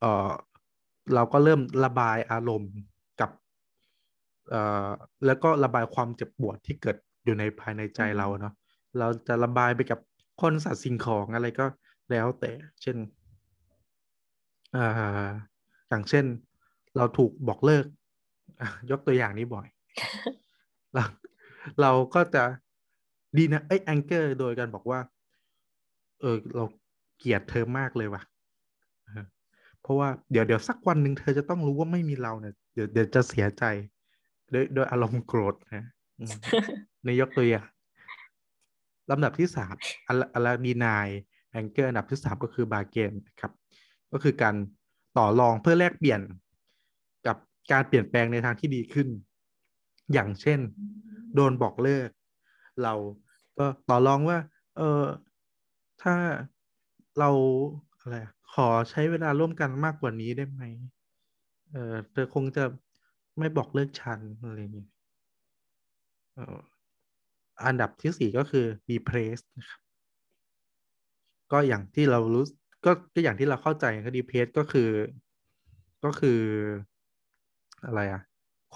[0.00, 0.30] เออ
[1.14, 2.72] เราก็เริ่มระบายอารมณ์
[3.20, 3.30] กับ
[4.50, 4.88] เอ่อ
[5.26, 8.54] แล้วก็ระบายความเจ็บปวดที่เกิดอยู่ในภายในใจเราเนาะ
[8.98, 10.00] เราจะระบายไปกับ
[10.40, 11.66] คนสัตว์สิ่งของอะไรก็
[12.10, 12.50] แล้วแต่
[12.82, 12.96] เช่น
[14.76, 15.28] อ่า
[15.88, 16.24] อย่างเช่น
[16.96, 17.86] เราถูกบอกเลิก
[18.90, 19.66] ยกตัวอย่างนี้บ่อย
[20.96, 21.04] เรา
[21.80, 22.44] เราก็จะ
[23.36, 25.00] ดีนะไอ้แองเกอร์โดยการบอกว่า
[26.20, 26.64] เออเรา
[27.18, 28.22] เกลียดเธอมากเลยว่ะ
[29.82, 33.64] เพราะว่าเดี๋ยวเดี๋ยวสักวันหนึ่งเธอจะต้องรู้ว่าไม่มีเราเนี่ยเดี๋ยวเดี๋ยวจะเสียใจ
[34.52, 35.86] ด้วยด้วยอารมณ์โกรธนะ
[37.04, 37.66] ในยกตัวอย่าง
[39.10, 39.74] ลำดับที่สาม
[40.34, 41.08] อัลดีนาย
[41.52, 43.52] แองเกอร์อันดับที่สามก็คือบาเกนครับ
[44.12, 44.54] ก็คือการ
[45.18, 46.20] ต่อรองเพื่อแลกเปลี่ยน
[47.26, 47.36] กับ
[47.72, 49.08] การเปลี่ยนแปลงในทางที่ดีขึ้น
[50.12, 50.60] อย่างเช่น
[51.34, 52.08] โดนบอกเลิก
[52.82, 52.94] เรา
[53.58, 54.38] ก็ต่อรองว่า
[54.76, 55.04] เออ
[56.02, 56.14] ถ้า
[57.18, 57.30] เรา
[58.00, 58.16] อะไร
[58.52, 60.62] ขอใช้เวลาร่วมกันมากกว่านี้ได้ไหม
[61.72, 62.64] เออเธอคงจะ
[63.38, 64.86] ไม่บอกเลิกฉันอะไรอย่างนี้
[67.66, 69.80] อันดับที่สี่ก็คือ depress นะครับ
[71.52, 72.44] ก็อย่างที่เรารู้
[72.84, 74.90] ก็ก็อย่างที่เราเข้าใจก็ depress ก็คือ
[76.04, 76.40] ก็คือ
[77.86, 78.22] อะไรอะ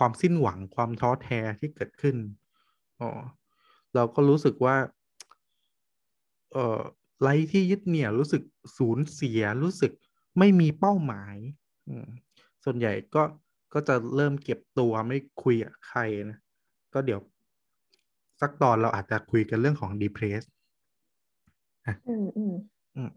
[0.00, 2.16] ความสิ้นหวังความท้อแท้ที่เกิดขึ้น
[3.00, 3.10] อ๋อ
[3.94, 4.76] เราก็รู้สึกว่า
[6.52, 6.80] เออ
[7.22, 8.42] ไรที่ยึดเหนี่ยวรู้สึก
[8.76, 9.92] สูญเสียรู้สึก
[10.38, 11.36] ไม่มีเป้าหมาย
[12.64, 13.22] ส่วนใหญ่ก็
[13.74, 16.38] ก็จะเริ่มเก็บตัวไม่คุยกับใครนะ
[16.94, 17.20] ก็เดี๋ยว
[18.40, 20.42] สักตอนเราอาจจะคุยกันเรื่องของ depress
[22.08, 23.10] อืมอืม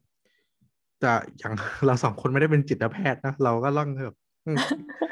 [0.99, 1.53] แต่อย่าง
[1.85, 4.17] เราสองคนไม่ได้เป็นจิตแพทย์นะ เราก็ล่องแบบ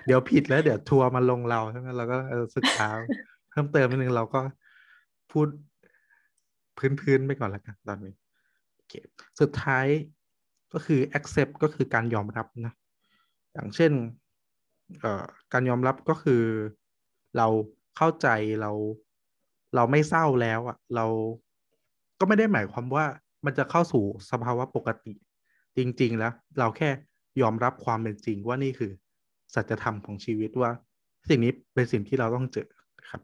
[0.06, 2.18] เดี๋ยวผิดแล้ว เดี๋ยวทัวร์มาลงเราใช่ไหมเราก็
[2.56, 2.88] ศึกษา
[3.50, 4.42] เพิ่มเติมนิดนึงเราก็
[5.32, 5.48] พูด
[7.00, 8.14] พื้นๆไปก่อนละกันตอนนี้
[9.40, 9.86] สุดท้าย
[10.74, 12.74] ก็คือ accept ก็คือการยอมรับนะ
[13.54, 13.92] อย่างเช่น
[15.54, 16.44] การยอมรับก็คือ
[17.38, 17.48] เรา
[17.98, 18.28] เข้าใจ
[18.62, 18.72] เรา
[19.76, 21.06] เราไม่เศร้าแล้วอะ่ะเรา
[22.20, 23.06] ก็ไม่ได้หมายความว่า
[23.46, 25.14] มันจะเข้าสู่สภาวะปกติ
[25.78, 26.90] จริง ๆ แล้ว เราแค่
[27.42, 28.92] ยอมรับความเป็นจริงว่านี่คือ
[29.54, 30.72] สัจธรรมของชีวิตว่า
[31.30, 32.70] สิ่งนี้เป็นสิ่งที่เราต้องเจอ
[33.10, 33.22] ครับ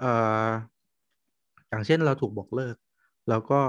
[0.00, 0.12] เอ่
[0.48, 0.50] อ
[1.68, 2.76] อย่างเช่นเราถูกบอกเลิก
[3.28, 3.60] เราก็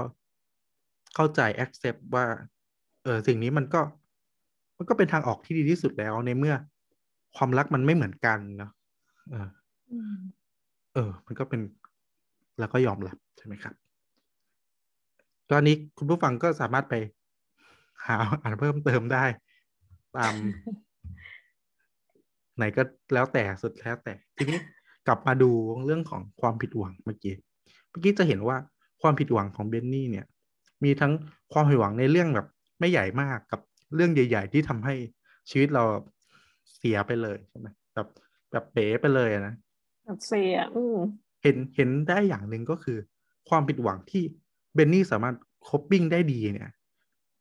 [1.14, 2.26] เข้าใจ accept ว่า
[3.04, 3.80] เออสิ่งนี้มันก็
[4.78, 6.54] มันก็เป็นทางออกที่ดีที่สุดแล้วในเมื่อ
[7.36, 8.72] ความรักมันไม่เหมือนกันเนาะ
[9.30, 9.48] เออ
[10.94, 11.60] เออ มันก็เป็น
[12.58, 13.74] แล้วก็ยอมรับใช่ไหมครับ
[15.50, 16.94] ตอนนี้คุณผู้ฟังก็สามารถไป
[18.06, 19.24] หาอ่านเพิ่มเติมได้
[20.16, 20.34] ตาม
[22.56, 22.82] ไหนก็
[23.14, 24.58] แล้วแต่สุดแล้วแต่ ทีนี้
[25.06, 25.50] กลับมาดู
[25.86, 27.34] เรื่องของความผิดหวังเมื่อกี้
[27.90, 28.56] เมื่อกี้จะเห็นว่า
[29.02, 30.26] ความผิดหวังของเบนนี่เนี่ย
[30.84, 31.12] มีทั้ง
[31.52, 32.48] ความผิดหวังในเรื่องแบบ
[32.80, 33.60] ไม่ใหญ่มากกับ
[33.94, 34.94] เรื่องใหญ่ ๆ ที่ทำให้
[35.50, 35.84] ชีวิตเรา
[36.76, 38.08] เสียไปเลยใช่ไหมแบบ
[38.50, 39.54] แบบเป๋ไปเลยนะ
[40.04, 40.82] แบบเสียอื
[41.42, 42.98] เห็นเห็นได้อย่างหนึ่งก็คือ
[43.48, 44.22] ความผิดหวังที่
[44.74, 45.36] เบนนี่สามารถ
[45.68, 46.70] คบบิ้งได้ดีเนี่ย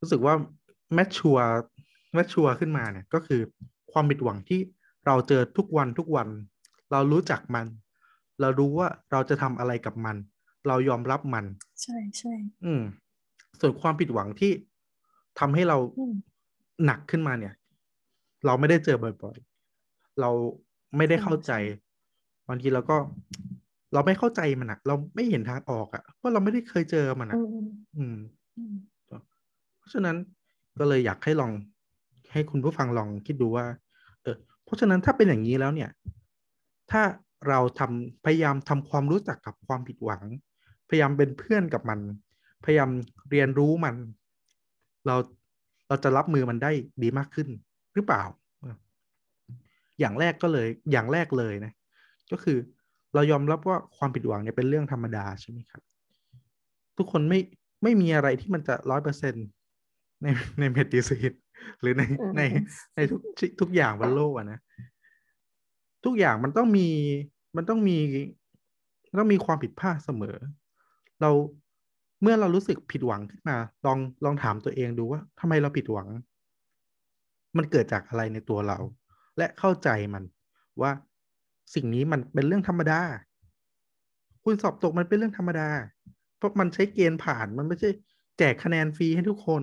[0.02, 0.36] รู้สึกว่า
[0.94, 1.38] แมชชัว
[2.14, 3.42] แมชชัวขึ้นมาเนี่ย ก็คือ
[3.92, 4.60] ความผิดหวังที่
[5.06, 6.28] เราเจอทุกวันทุกวัน
[6.92, 7.66] เรารู้จักมัน
[8.42, 10.16] เรารู้ว่าเราจะทำอะไรกับมัน
[10.68, 11.46] เรายอมรับมัน
[11.84, 12.34] ใช่ใช่
[12.66, 12.82] อืม
[13.60, 14.52] ส่วนความผิดหวังที่
[15.40, 15.78] ทำให้เรา
[16.86, 17.54] หนักขึ้นมาเนี่ย
[18.46, 20.30] เราไม่ได้เจอบ่อยๆ เรา
[20.98, 21.52] ไม่ได้เข้าใจ
[22.48, 22.98] บางทีเราก็
[23.94, 27.38] เราไม่เข้าใจมันอะเราไม่เห็นทางออกอะเพราะเราไม่ได้เคยเจอมันอะ
[27.98, 28.18] อืม
[29.78, 30.16] เพราะฉะนั้น
[30.80, 31.52] ก็เลยอยากให้ลอง
[32.32, 33.83] ให้คุณผู้ฟังลองคิดดูว่าเออเพ
[34.74, 35.90] ราะฉะนั้นถ้าเป็นอย่างนี้แล้วเนี่ย
[36.92, 37.02] ถ้า
[37.48, 40.24] เราทำพยายามทำความรู้จักกับความผิดหวัง
[40.90, 42.00] พยายามเป็นเพื่อนกับมัน
[42.64, 42.90] พยายาม
[43.30, 43.96] เรียนรู้มัน
[45.06, 45.16] เรา
[45.88, 46.72] เราจะรับมือมันได้
[47.04, 47.48] ดีมากขึ้น
[47.96, 48.24] หรือเปล่า
[50.00, 51.74] อย่างแรกก็เลยอย่างแรกเลยนะ
[52.32, 52.58] ก็คือ
[53.14, 55.82] เรายอมรับว่าความผิดหวังเนี่ยเป็นเรื่องธรรมดาใช่ไหมครับ
[56.98, 57.40] ทุกคนไม่
[57.84, 59.34] ไม่มีอะไรที่มันจะร้อยเปอร์เซ็น
[60.22, 60.28] ใน
[60.60, 61.32] ในเมดิซีน
[61.82, 62.04] หรือใน
[62.38, 62.42] ใน
[62.96, 63.22] ในทุก
[63.62, 64.60] ทุกอย่างบนโลกอะนะ
[66.06, 66.88] ทุกอย่างมันต้องมี
[67.56, 67.98] มันต้องมี
[69.20, 70.36] ต้องมีความผิดพลาดเสมอ
[71.22, 71.32] เรา
[72.22, 76.08] เมื่อเรารู้สึกผิดหวังขึ้นมา ลองลองถามตัวเองดูว่าทำไมเราผิดหวัง
[77.58, 78.78] มันเกิดจากอะไรในตัวเรา
[79.38, 80.24] และเข้าใจมัน
[80.82, 80.92] ว่า
[81.76, 83.02] สิ่งนี้มันเป็นเรื่องธรรมดา
[84.44, 85.70] คุณสอบตกมันเป็นเรื่องธรรมดา
[86.38, 87.90] เพราะมันใช้เกณฑ์ผ่านมันไม่ใช่
[88.38, 89.62] แจกคะแนนฟรีให้ทุกคน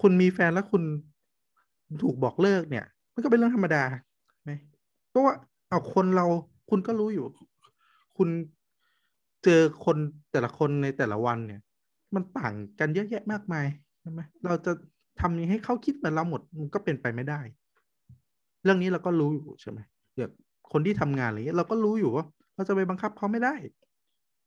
[0.00, 0.82] คุณมีแฟนแล้วคุณ
[2.02, 2.84] ถูกบอกเลิกเนี่ย
[3.14, 3.82] มันก็เป็นเรื่องธรรมดา
[4.44, 4.52] ไหม
[5.08, 5.34] เพราะว่า
[5.68, 6.26] เอาคนเรา
[6.70, 7.26] คุณก็รู้อยู่
[8.16, 8.28] คุณ
[9.44, 9.96] เจอคน
[10.32, 11.60] แต่ละคนในแต่ละวันเนี่ย
[12.14, 13.66] มันต่างกันเยอะแยะมากมาย
[14.00, 14.72] ใช่ไหมเราจะ
[15.20, 17.40] ทำนี้ให้เขาคิดเหมือนเราหมดมันก็เป็นไปไม่ได้
[18.64, 19.78] เรื่องนี้เราก็รู้อยู่ใช่ไหม
[20.16, 20.30] อย่าง
[20.72, 23.54] คนที่ทำงานอะไรเงี้ยเราก็รู้อยู่ว่า เราจะไปบังคับเขาไม่ได้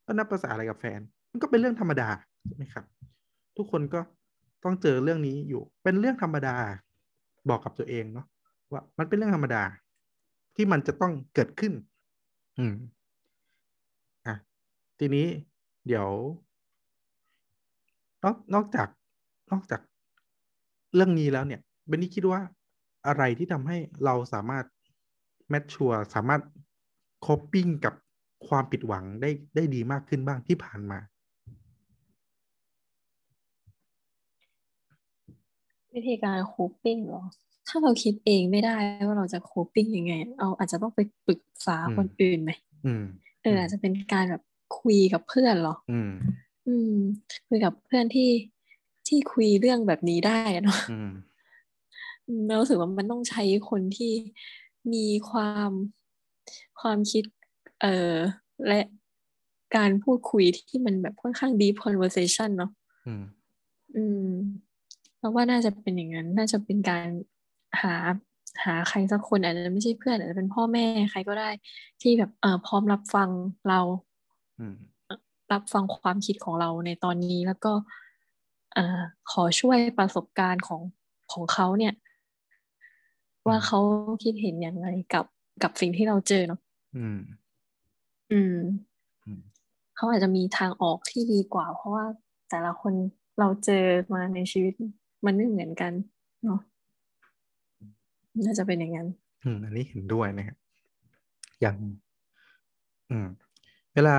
[0.06, 1.00] ก็นับภาษาอะไรกับแฟน
[1.32, 2.10] มันก็เป็นเรื่องธรรมดา
[2.48, 2.86] ใช่ไหมครับ
[3.58, 4.00] ทุกคนก็
[4.64, 6.56] ต้องเจอเรื่องนี้อยู่ เป็นเรื่องธรรมดา
[7.50, 8.26] บอกกับตัวเองเนาะ
[8.72, 9.64] ว่ามันเป็นเรื่องธรรมดา
[10.56, 11.74] ที่มันจะต้องเกิดขึ้น
[12.58, 12.76] อืม
[14.28, 14.36] อะ
[15.00, 15.28] ทีนี้
[15.88, 16.08] เดี๋ยว
[18.24, 18.88] นอกนอกจาก
[19.52, 19.82] นอกจาก
[20.96, 22.42] เรื่องนี้แล้วเนี่ยเบนนี่คิดว่า
[23.08, 24.66] อะไรที่ทำให้เราสามารถ
[25.50, 26.42] mature สามารถ
[27.26, 27.94] coping กับ
[28.48, 31.00] ความผิดหวังได้ได้ดีมากขึ้นบ้างที่ผ่านมา
[35.96, 37.24] วิธีการ coping หรอ
[37.68, 38.76] ถ้าเราคิดเองไม่ได้
[39.06, 42.52] ว่าเราจะ coping ยังไงเราอาจจะต้องไปปรึกษาคนอื่นไหม
[42.86, 43.04] อืม
[43.44, 44.44] เอออาจจะเป็นการแบบ
[44.80, 46.12] คุยกับเพื่อนหรอ อืม
[46.68, 46.96] อืม
[47.48, 48.30] คุยกับเพื่อนที่
[49.08, 51.12] ที่คุยเรื่องแบบนี้ได้อะเนาะอืม
[52.28, 54.14] อืมเรารู้สึกว่ามันต้องใช้คนที่
[54.94, 55.72] มีความ
[56.82, 57.24] ความคิด
[57.82, 58.16] เอ่อ
[58.68, 58.80] และ
[59.76, 62.72] การพูดคุยที่มันแบบค่อนข้าง deep conversation เนาะ
[63.08, 63.24] อืม
[63.96, 64.28] อืม
[65.24, 67.08] เราว่าน่าจะเป็นอย่างนั้น น่าจะเป็นการ
[67.82, 67.96] หา
[68.64, 71.50] หาใครสักคนอาจจะไม่ใช่เพื่อนอาจจะเป็นพ่อแม่ใครก็ได้
[72.02, 73.30] ที่แบบเออพร้อมรับฟัง
[73.70, 73.80] เรา
[74.60, 74.76] อืม
[75.54, 77.74] รับฟังความคิดของเราในตอนนี้แล้วก็
[78.74, 80.82] เอ่อขอช่วยประสบการณ์ของ
[81.34, 81.94] ของเขาเนี่ย
[83.48, 83.80] ว่าเขา
[84.24, 85.26] คิดเห็นอย่างไรกับ
[85.64, 86.60] กับสิ่งที่เราเจอเนาะ
[86.98, 87.20] อืม
[88.32, 88.58] อืม
[89.26, 89.42] อืม
[89.96, 92.06] เขาอาจจะมีทางออกที่ดีกว่า เพราะว่า
[92.50, 92.94] แต่ละคน
[93.40, 94.74] เราเจอมาในชีวิต
[95.26, 95.94] มันไม่เหมือนกัน
[96.44, 96.60] เนาะ
[98.46, 99.08] น่าจะเป็นอย่างนั้น
[99.44, 100.58] อืม อันนี้เห็นด้วยนะครับ
[101.62, 101.76] อย่าง
[103.10, 103.28] อืม
[103.94, 104.16] เวลา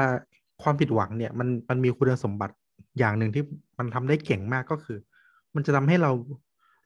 [0.62, 2.54] ความผิดหวังเนี่ย มันมันมีคุณสมบัติ
[2.98, 3.44] อย่างหนึ่งที่
[3.78, 4.98] มันทำได้เก่งมากก็คือ
[5.54, 6.10] มันจะทำให้เรา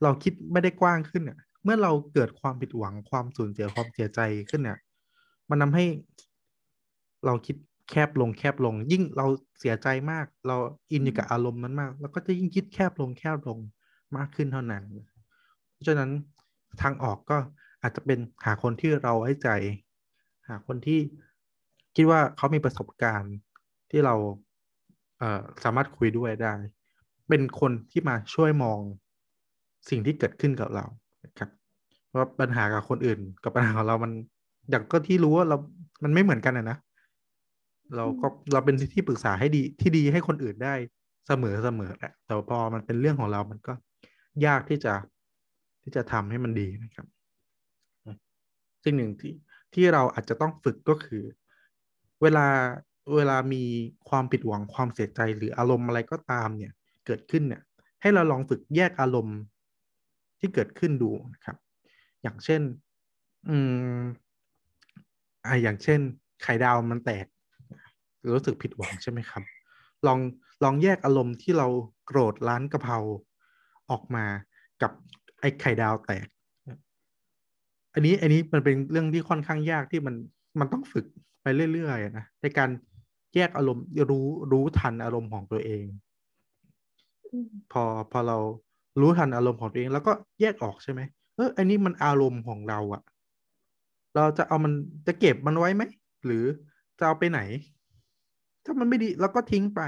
[0.03, 4.79] เราคิดไม่ได้กว้างขึ้นเนี่ยเมื่อเราเกิดความผิดหวังความสูญเสียความเสียใจขึ้นเนี่ย
[5.49, 5.85] มันทำให้
[7.25, 7.55] เราคิด
[7.89, 9.25] แคบลงแคบลง ยิ่งเรา
[9.59, 10.55] เสียใจมาก เรา
[10.91, 13.59] อินอยู่กับอารมณ์นั้นมากเราก็จะยิ่งคิดแคบลงแคบลง
[14.17, 14.83] มากขึ้นเท่านั้น
[15.71, 16.09] เพราะฉะนั้น
[16.81, 17.37] ทางออกก็
[17.81, 19.49] อาจจะเป็นหาคนที่เราไว้ใจ
[20.47, 20.99] หาคนที่
[21.95, 23.35] คิดว่าเขามีประสบการณ์
[23.91, 24.15] ที่เรา
[25.19, 26.53] เสามารถคุยด้วยได้
[27.29, 28.79] เป็นคนที่มาช่วยมอง
[29.89, 30.85] สิ่งที่เกิดขึ้นกับเรา
[31.25, 31.49] นะครับ
[32.07, 34.11] เพราะปัญหากับคนอื่น กับปัญหาของเรามัน
[34.69, 35.57] อย่างก็ที่รู้ว่าเรา
[36.03, 36.77] มันไม่เหมือนกันนะนะ
[37.95, 40.73] เราก็เราเป็นที่ปรึกษาให้ดีที่ดีให้คนอื่นได้
[41.27, 43.73] เสมอเสมอแหละแต่พอมันเป็นเรื่องของเรามันก็
[44.45, 44.93] ยากที่จะ
[45.81, 47.07] ที่จะทำให้มันดีนะครับ
[48.83, 49.33] สิ่งหนึ่งที่
[49.73, 51.23] ที่เราอาจจะต้องฝึกก็คือ
[52.21, 52.47] เวลา
[53.15, 53.63] เวลามี
[54.09, 56.73] ความผิดหวังความเสียใจหรืออารมณ์อะไรก็ตามเนี่ย
[57.05, 57.61] เกิดขึ้นเนี่ย
[58.01, 59.39] ให้เราลองฝึกแยกอารมณ์
[60.39, 61.57] ที่เกิดขึ้นดูนะครับ
[62.21, 62.61] อย่างเช่น
[63.47, 63.55] อื
[63.99, 64.01] ม
[65.45, 65.99] อ่าอย่างเช่น
[66.41, 67.25] ไข่ดาวมันแตก
[68.33, 69.43] รู้สึกผิดหวังใช่ไหมครับ
[70.07, 70.19] ลอง
[70.63, 71.67] ลองแยกอารมณ์ที่เรา
[72.05, 72.97] โกรธร้านกะเพรา
[73.91, 74.25] ออกมา
[74.81, 74.91] กับ
[75.39, 76.27] ไอ้ไข่ดาวแตก
[77.93, 80.15] อันนี้อันนี้มันเป็นเรื่องที่ค่อนข้างยากที่มัน
[80.59, 81.05] มันต้องฝึก
[81.41, 82.69] ไปเรื่อยๆนะในการ
[83.35, 85.85] แยกอารมณ์รู้รู้ทันอารมณ์ของตัวเอง
[87.71, 88.37] พอพอเรา
[89.01, 91.01] รู้ทันอารมณ์ของตัวเอง แล้วก็แยกออกใช่ไหม
[91.35, 93.01] เอออันนี้มันอารมณ์ของเราอะ
[94.15, 94.73] เราจะเอามัน
[95.07, 95.83] จะเก็บมันไว้ไหม
[96.25, 96.43] หรือ
[96.99, 97.41] จะเอาไปไหน
[98.65, 99.81] ถ้ามันไม่ดีเราก็ทิ้งไป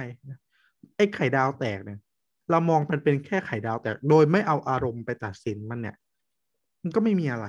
[0.96, 2.00] ไอ้ไข่ดาวแตกเนี่ย
[2.52, 5.96] เรามองมันเป็นแค่ไข่ดาว แตกโดยไม่เอาอารมณ์ไปตัดสินมันเนี่ย
[6.82, 7.48] มันก็ไม่มีอะไร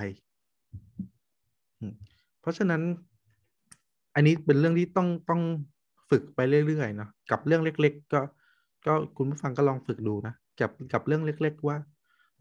[2.41, 2.81] เพราะฉะนั้น
[4.15, 5.41] อันนี้เป็นเรื่องที่ต้องต้อง
[6.09, 8.21] ฝึกไปเรื่อยๆเนาะกับเรื่องเล็ก ๆ ก็
[8.85, 11.77] ก็คุณผู้ฟังก็ลองฝึกดูนะกับกับเรื่องเล็ก ๆ ว่า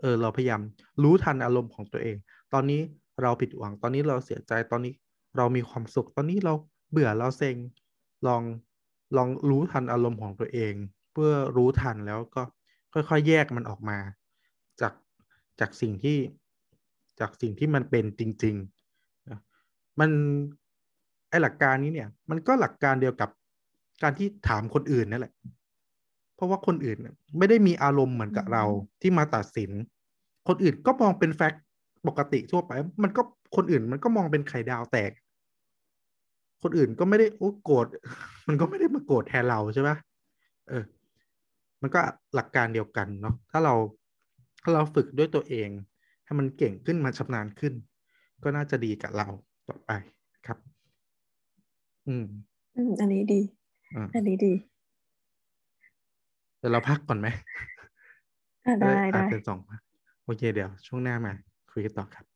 [0.01, 0.61] เออ เราพยายาม
[1.03, 2.17] รู้ทันอารมณ์ของตัวเอง
[2.53, 2.81] ตอนนี้
[3.23, 4.95] เราผิดหวัง ตอนนี้เราเสียใจตอนนี้
[5.37, 6.55] เรามีความสุข ตอนนี้เรา
[6.91, 7.57] เบื่อเราเซ็ง
[8.27, 8.43] ลอง
[9.17, 10.75] ลองรู้ทันอารมณ์ของตัวเอง
[11.13, 12.43] เพื่อรู้ทันแล้วก็
[12.93, 13.99] ค่อยๆ แยกมันออกมา
[14.81, 14.93] จาก
[15.61, 16.19] จากสิ่งที่
[17.21, 19.39] จากสิ่งที่มันเป็นจริงๆนะ
[20.01, 20.11] มัน
[21.29, 23.31] ไอหลักการนี้เนี่ย มันก็หลักการเดียวกับ
[24.03, 25.33] การที่ถามคนอื่นนั่นแหละ
[26.35, 26.99] เพราะว่าคนอื่น
[27.39, 28.65] ไม่ได้มีอารมณ์เหมือนกับเรา
[29.03, 29.71] ที่มาตัดสิน
[30.49, 31.63] คนอื่นก็มองเป็นแฟกต์
[32.09, 32.73] ปกติทั่วไป
[33.03, 33.23] มันก็
[33.57, 35.11] คนอื่นมันก็มองเป็นไข่ดาวแตก
[36.63, 37.87] คนอื่นก็ไม่ได้โอ้โกรธ
[38.49, 39.91] มันก็ไม่ได้มาโกรธแทนเราใช่ไหม
[40.69, 40.85] เออ
[41.83, 42.01] มันก็
[42.35, 43.75] หลักการเดียวกันเนาะถ้าเรา
[44.63, 45.69] ถ้าเราฝึกด้วยตัวเอง
[46.25, 47.75] ให้มันเก่งขึ้นมาชำนาญขึ้น
[48.43, 49.29] ก็น่าจะดีกับเรา
[49.69, 49.93] ต่อไป
[50.47, 50.59] ครับ
[52.09, 52.27] อืม
[52.77, 53.41] อืม อันนี้ดี
[53.95, 54.53] อ่าอันนี้ดี
[56.59, 57.29] เดี๋ยวเราพักก่อนไหม
[58.67, 59.81] อ่าได้อาจได้เป็นสองพัก
[60.25, 61.33] โอเคเดี๋ยวช่วงหน้ามา
[61.73, 62.32] คุยกันต่อครับ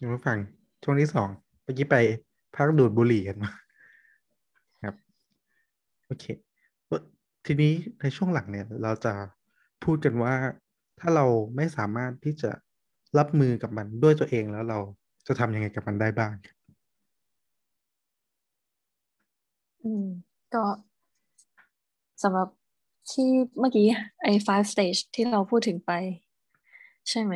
[0.00, 0.38] ครับคุณผู้ฟัง
[0.82, 1.28] ช่วงที่สอง
[1.62, 1.96] เมื่อกี้ไป
[2.54, 3.52] พักดูดบุหรี่กันมา
[4.84, 4.94] ครับ
[6.06, 6.24] โอเค
[7.46, 9.12] ทีนี้ในช่วงหลังเนี่ย เราจะ
[9.84, 10.34] พูดกันว่า
[11.00, 12.50] ถ้าเราไม่สามารถที่จะ
[13.18, 14.78] รับมือกับมันด้วยตัวเองแล้วเรา
[15.26, 16.32] จะทำยังไงกับมันได้บ้าง
[19.82, 20.06] อืม
[20.54, 20.64] ก็
[22.22, 22.48] สำหรับ
[23.10, 23.86] ที่เมื่อกี้
[24.22, 25.92] ไอ้ five stage ที่เราพูดถึงไป
[27.10, 27.34] ใช่ไหม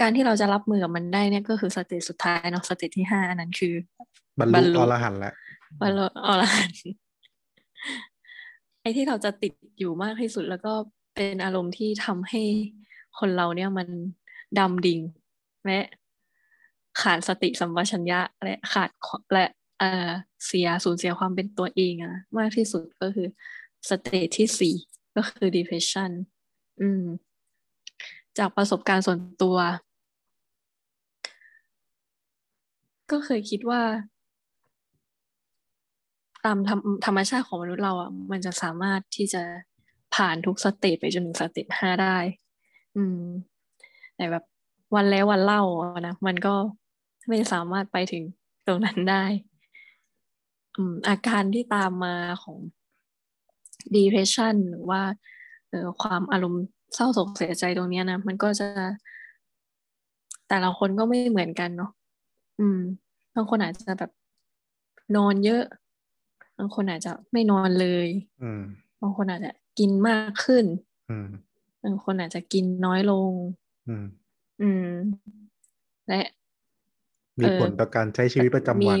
[0.00, 3.74] การที่เราจะรับมือกับมันได้เนี่ยก็คือ stage สุดท้ายเนาะ stage ที่ห้าอันนั้นคือ
[4.38, 5.34] บรรบรรลุลุอรหันต์แล้ว
[5.80, 6.94] บรรลุอรหันต์
[8.80, 10.72] ไอ้ที่เราจะติดอยู่มากที่สุดแล้วก็
[11.14, 12.42] เป็นอารมณ์ที่ทำให้
[13.18, 13.88] คนเราเนี่ยมัน
[14.58, 15.00] ดำดิ่ง
[15.66, 15.80] และ
[17.00, 19.46] ขาดสติสัมปชัญญะ และขาดความและ
[19.78, 20.10] เอ่อ
[20.46, 23.28] เสียสูญเสียความเป็นตัวเองอะมากที่สุดก็คือ
[23.88, 24.74] stage ที่สี่
[25.16, 26.10] ก็คือ depression
[26.80, 27.04] อืม
[28.38, 29.56] จากประสบการณ์ส่วนตัว
[33.10, 33.82] ก็เคยคิดว่า
[36.44, 39.42] ตามธรรมธรรมชาติของมนุษย์เราอะมันจะสามารถที่จะ
[40.14, 42.16] ผ่านทุก stage ไปจนถึง stage ห้าได้
[42.96, 43.20] อืม
[44.16, 44.44] แต่แบบ
[44.94, 45.62] วันแล้ววันเล่า
[46.06, 46.54] นะ มันก็
[47.28, 48.22] ไม่สามารถไปถึง
[48.66, 49.24] ตรงนั้นได้
[50.76, 52.58] อืม อาการที่ตามมาของ
[53.94, 55.02] depression หรือว่า
[55.70, 56.64] เออความอารมณ์
[56.94, 58.68] เศร้าโศกเสียใจตรงนี้นะ มันก็จะ
[60.48, 61.90] แต่ละคนก็ไม่เหมือนกันเนาะ
[62.60, 62.80] อืม
[63.34, 64.10] บางคนอาจจะแบบ
[65.16, 65.62] นอนเยอะ
[66.58, 68.08] บางคนอาจจะไม่นอนเลย
[68.42, 68.62] อืม
[69.02, 70.64] บางคนอาจจะกินมากขึ้น
[71.10, 71.28] อืม
[71.84, 73.32] บางคนอาจจะกินน้อยลง
[73.88, 74.06] อืม
[74.62, 74.88] อืม
[76.08, 76.20] และ
[77.40, 79.00] มีเอ่อผลต่อการใช้ชีวิตประจำวันม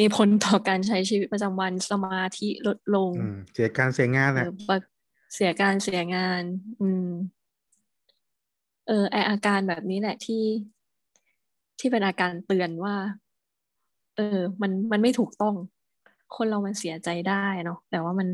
[0.00, 4.78] มีผลต่อการใช้ชีวิตประจำวันสมาธิลดลงอืมเสียการเสียงานเอนะอปะ
[5.34, 6.42] เสียการเสียงาน
[6.80, 7.08] อืม
[8.88, 10.42] เออไออาการแบบนี้แหละที่
[11.78, 12.94] ที่เป็นอาการเตือนว่า
[14.16, 15.54] เออ มันมันไม่ถูกต้อง
[16.36, 18.28] คนเรามันเสียใจได้เนาะแต่ว่ามัน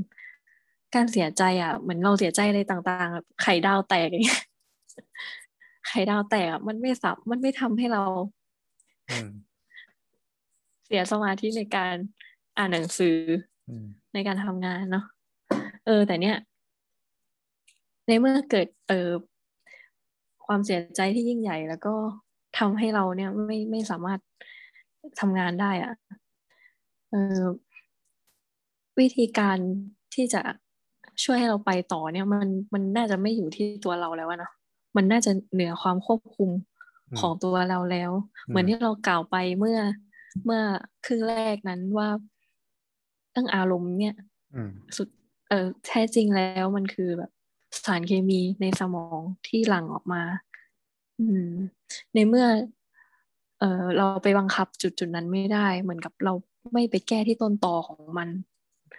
[0.94, 4.42] การเสียใจอะเหมือนเราเสียใจอะไรต่างๆแบบไข่ดาวแตกอย่างเงี้ย
[5.86, 8.02] ไข่ดาวแตกอะมันไม่สับมันไม่ทำให้เรา
[9.10, 9.28] อืม
[10.84, 11.94] เสียสมาธิในการ
[12.56, 13.18] อ่านหนังสือ
[13.68, 15.04] อืมในการทำงานเนาะ
[15.86, 16.36] เออ แต่เนี้ย
[18.06, 19.10] ในเมื่อเกิดเออ
[20.46, 21.94] ความเสียใจที่ยิ่งใหญ่แล้วก็
[22.58, 24.20] ทำให้เราเนี่ยไม่ไม่สามารถ
[25.20, 25.92] ทำงานได้อะ
[27.10, 27.44] เออ
[29.00, 29.58] วิธีการ
[30.14, 30.40] ที่จะ
[31.24, 34.52] ช่วยให้เราไปต่อเนี่ยมันมันน่าจะไม่อยู่ที่ตัวเราแล้วอะเนาะ
[34.96, 36.50] มันน่าจะเหนือความควบคุม
[37.10, 38.10] อืมของตัวเราแล้ว
[38.46, 39.78] อืมเหมือนที่เรากล่าวไปเมื่อ
[40.44, 40.62] เมื่อ
[41.06, 42.08] ครึ่งแรกนั้นว่า
[43.30, 44.14] เรื่องอารมณ์เนี่ย
[44.54, 45.08] อืมสุด
[45.48, 47.30] เออแท้จริงแล้วมันคือแบบ
[47.84, 50.47] สารเคมีในสมองที่หลั่งออกมาอืม
[52.14, 52.46] ในเมื่อ
[53.60, 56.32] เออเราไปบังคับจุดจุดนั้นไม่ได้ เหมือนกับเรา
[56.72, 58.28] ไม่ไปแก้ที่ต้นตอของมัน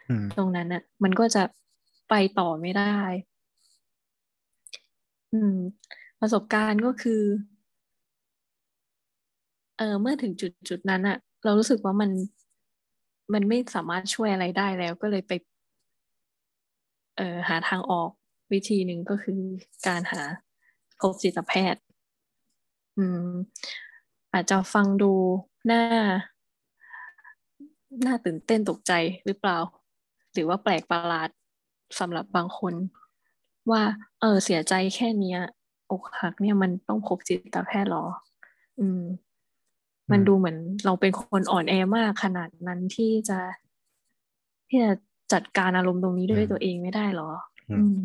[0.09, 1.43] อืมตรงนั้นน่ะ มันก็จะ
[2.09, 2.95] ไปต่อไม่ได้
[5.31, 5.55] อืม
[6.19, 7.21] ประสบการณ์ก็คือ
[9.77, 12.09] เออเมื่อถึงจุดจุดนั้นอะเรารู้สึกว่ามัน
[13.33, 15.31] มันไม่สามารถช่วยอะไรได้แล้วก็เลยไป
[17.17, 18.09] เอ่อหาทางออก
[18.51, 19.41] วิธีหนึ่งก็คือ
[19.87, 20.21] การหา
[20.99, 21.81] พบจิตแพทย์
[22.99, 23.29] อืม
[24.33, 25.11] อาจจะฟังดู
[25.69, 25.81] น่า
[28.05, 28.93] น่าตื่นเต้นตกใจ
[29.25, 29.57] หรือเปล่า
[30.33, 31.29] หรือว่าแปลกประหลาด
[31.99, 32.73] สำหรับบางคน
[33.71, 33.81] ว่า
[34.21, 35.39] เออเสียใจแค่เนี้ย
[35.91, 38.05] อกหักเนี่ยมันต้องพบจิตแพทย์หรอ
[38.79, 39.01] อืม
[40.11, 43.39] มันอืมดูเหมือนเราเป็นคนอ่อนแอมากขนาดนั้นที่จะ
[44.69, 44.93] ที่จะ
[45.33, 47.29] จัดการอารมณ์ตรงนี้ด้วยตัวเองไม่ได้หรอ
[47.69, 47.95] อือืมม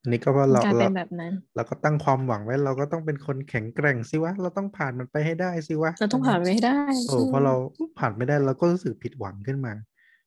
[0.00, 6.72] อันนี้ก็ว่ามันเรากลายเราเป็นแบบนั้นเราก็ตั้งความหวังไว้ เราก็ต้องเป็นคนแข็งแกร่งสิวะ เราต้องผ่านมันไปให้ได้สิวะเราต้องผ่านไปให้ได้
[7.06, 7.54] โอ้อืพอมเรา
[7.98, 9.74] ผ่านไม่ได้เราก็รู้สึกผิดหวังขึ้นมา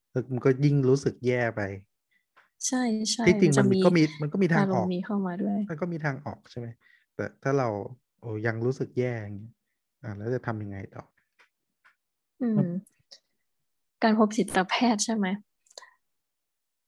[0.09, 1.61] แแล้วมันก็ยิ่งรู้สึกแย่ไป
[2.67, 2.81] ใช่
[3.13, 6.67] ใช่ที่จริงมันจะก็มีมันก็มีทางอารอมอกณ์นี้เข้ามาด้วย มันก็มีทางออกใช่ไหม
[7.15, 7.69] แต่ถ้าเรา
[8.21, 9.53] โอ้ยังรู้สึกแย่อย่างเงี้ย
[10.03, 11.03] อ่าแล้วจะทำยังไงต่อ
[12.39, 12.61] อืม
[14.03, 15.25] การพบจิตแพทย์ใช่ไหม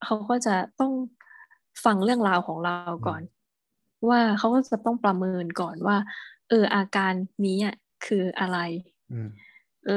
[0.03, 0.91] เขาก็จะต้อง
[1.85, 2.75] ฟังเรื่องราวของเรา
[3.07, 3.21] ก่อน
[4.09, 5.97] ว่าเขาก็จะต้องประเมินก่อนว่า
[6.49, 7.13] เอออาการ
[7.45, 7.75] นี้อะ
[8.05, 8.57] คืออะไร
[9.11, 9.29] อืม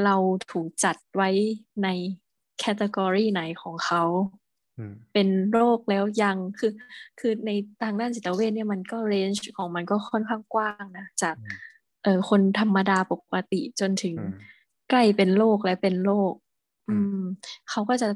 [0.04, 0.16] เรา
[0.50, 1.30] ถูกจัดไว้
[1.82, 1.88] ใน
[2.58, 4.02] category ไหนของเขา
[4.78, 6.72] อืมเป็นโรคแล้วยังคือ
[7.20, 7.50] คือใน
[7.82, 11.56] ทางด้านจิตเวชเนี่ยมันก็ range ของมันก็ค่อนข้างกว้างนะ จากอืม
[12.02, 14.34] เออคนธรรมดาปกติจนถึงอืม
[14.90, 16.32] ใกล้เป็นโรคและเป็นโรค
[16.88, 17.22] อือืมม
[17.70, 18.08] เขาก็จะ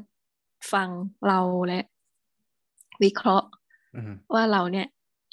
[0.73, 0.89] ฟัง
[1.27, 1.79] เราและ
[3.03, 3.56] วิเคราะห์อืม
[4.33, 4.87] ว่าเราเนี่ย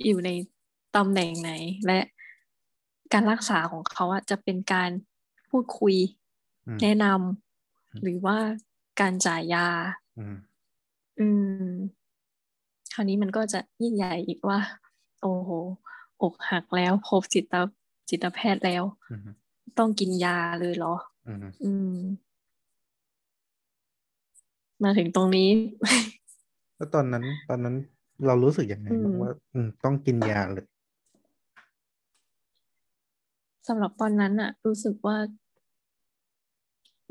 [0.05, 0.31] อยู่ใน
[0.97, 1.53] ตำแหน่งไหน
[1.87, 1.99] และ
[3.13, 4.91] การรักษาของเขาอะจะเป็นการ
[5.51, 5.95] พูดคุย
[6.67, 8.39] อืมแนะนอืมำหรือว่า
[9.01, 9.67] การจ่ายยา
[10.19, 10.37] อืม
[11.21, 11.29] อื
[11.71, 11.73] ม
[12.95, 14.59] คราวนี้มันก็จะยิ่งใหญ่อีกว่า
[15.23, 15.51] โอ้โห
[16.23, 17.55] อกหักแล้วพบจิต
[18.11, 19.21] จิตแพทย์แล้วอืม
[19.79, 20.95] ต้องกินยาเลยเหรอ
[21.27, 21.95] อืมอืม
[24.85, 25.49] มาถึงตรงนี้
[26.77, 27.75] แล้วตอนนั้น ตอนนั้น
[28.27, 30.67] เรารู้สึกยังไงอืมบ้างว่าอืมต้องกินยาเลย
[33.69, 35.17] สำหรับตอนนั้นอะรู้สึกว่า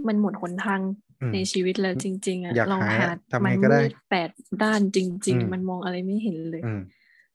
[0.08, 0.82] มันหมดหนทาง
[1.22, 4.30] อืมในชีวิตแล้วจริง ๆอะอยากเราหายหาอะทำไงมันก็ได้มืดแปด
[4.64, 6.82] ด้านจริงอืมๆมันมองอะไรไม่เห็นเลยอืม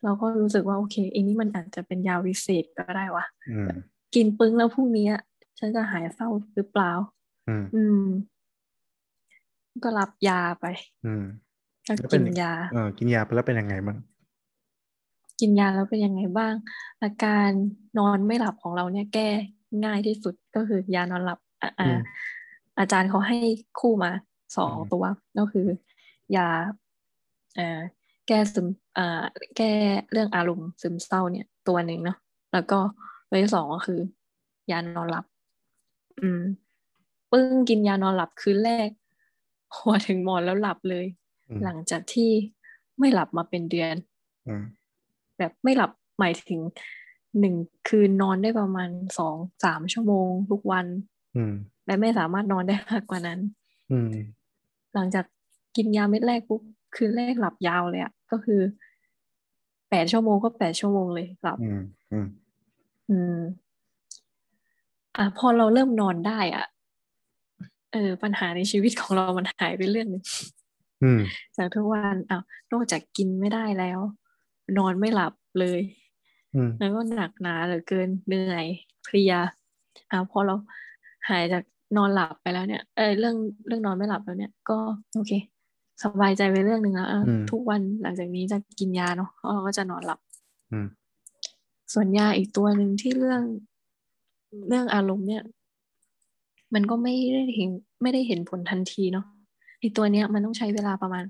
[0.05, 3.69] เราก็รู้สึกว่าโอเคอันนี้มันอาจจะเป็นยาวิเศษก็ได้วะอืม
[4.15, 5.23] กินปึ้งแล้วพรุ่งนี้อะ
[5.59, 6.93] ฉันจะหายเศร้าหรือเปล่า
[7.49, 8.05] อืมอืม
[9.85, 10.67] ก็รับยาไป
[11.07, 11.48] อืมก็
[11.97, 13.99] แล้วเป็กินนยาเออกินยาไปแล้วเป็นยังไงบ้าง
[15.41, 16.55] กินยาแล้วเป็นยังไงบ้าง
[17.03, 17.51] อาการ
[17.99, 19.29] นอนไม่หลับของเราเนี่ยแก้
[19.85, 21.99] ง่ายที่สุดก็คือยานอนหลับอะอือ่าม
[22.79, 23.39] อาจารย์เขาให้
[23.81, 24.11] คู่มา
[24.57, 25.05] สองอืมตัว
[25.39, 25.67] ก็คือ
[26.37, 26.49] ยา
[27.57, 27.81] เอ่อ
[28.27, 28.67] แก้ซึม
[28.99, 29.23] อ่า
[29.57, 29.73] แก้
[30.13, 32.17] เรื่องอารมณ์ซึมเศร้าเนี่ย ตัวหนึ่งเนาะ
[32.53, 32.79] แล้วก็
[33.29, 34.01] ตัวที่สองก็คือ
[34.71, 35.25] ยานอนหลับ
[36.21, 36.43] อืม
[37.31, 38.91] ปึ้งกินยานอนหลับคืนแรก
[39.77, 41.28] หัวถึงหมอนแล้วหลับเลยอืม
[41.65, 42.31] หลังจากที่
[42.99, 43.95] ไม่หลับมาเป็นเดือน
[44.49, 44.65] อืม
[45.39, 46.61] แบบไม่หลับหมายถึง
[47.41, 47.55] หนึ่ง
[47.89, 50.87] คืนนอนได้ประมาณสองสามชั่วโมงทุกวัน
[51.37, 51.55] อืม
[51.87, 53.39] และไม่สามารถนอนได้มากกว่านั้น
[53.93, 54.11] อืม
[54.95, 55.25] หลังจาก
[55.77, 56.63] กินยาเม็ดแรกปุ๊บ
[56.95, 58.61] คืนแรกหลับยาวเลยอะก็คือ
[59.91, 61.83] แปดชั่วโมงก็แปดชั่วโมงเลยหลับอืม
[62.13, 62.27] อืม
[63.11, 63.39] อืม
[65.17, 66.67] อะพอเราเริ่มนอนได้อะ
[67.93, 70.58] เออปัญหาในชีวิตของเรามันหายไปเรื่องหนึ่งอืม
[71.57, 72.43] จากทุกวันอ้าว
[72.73, 73.99] นอกจากกินไม่ได้แล้ว
[74.79, 75.81] นอนไม่หลับเลย
[76.55, 78.67] อืมแล้วก็หนักหนาเหลือเกินเหนื่อย
[79.05, 79.35] เพลีย
[80.11, 80.55] อ่าพอเรา
[81.29, 81.63] หายจาก
[81.97, 83.37] นอนหลับไปแล้วเนี่ยเออเรื่อง
[83.67, 84.79] เรื่องนอนไม่หลับแล้วเนี่ย ก็
[85.15, 85.33] โอเค
[86.03, 90.21] สบายใจไปเรื่องหนึ่งแล้วเอออมทุกวันหลังจากนี้จะกินยาเนาะเราก็จะนอนหลับ
[90.73, 90.87] อืม
[91.93, 93.43] ส่วนยาอีกตัวหนึ่งที่เรื่อง
[94.69, 95.43] เรื่องอารมณ์เนี่ย
[96.75, 97.71] มันก็ไม่ได้เห็น
[98.03, 99.27] ไม่ได้เห็นผลทันทีเนาะ
[99.79, 101.25] ไอีตัวเนี้ยมันต้องใช้เวลาประมาณ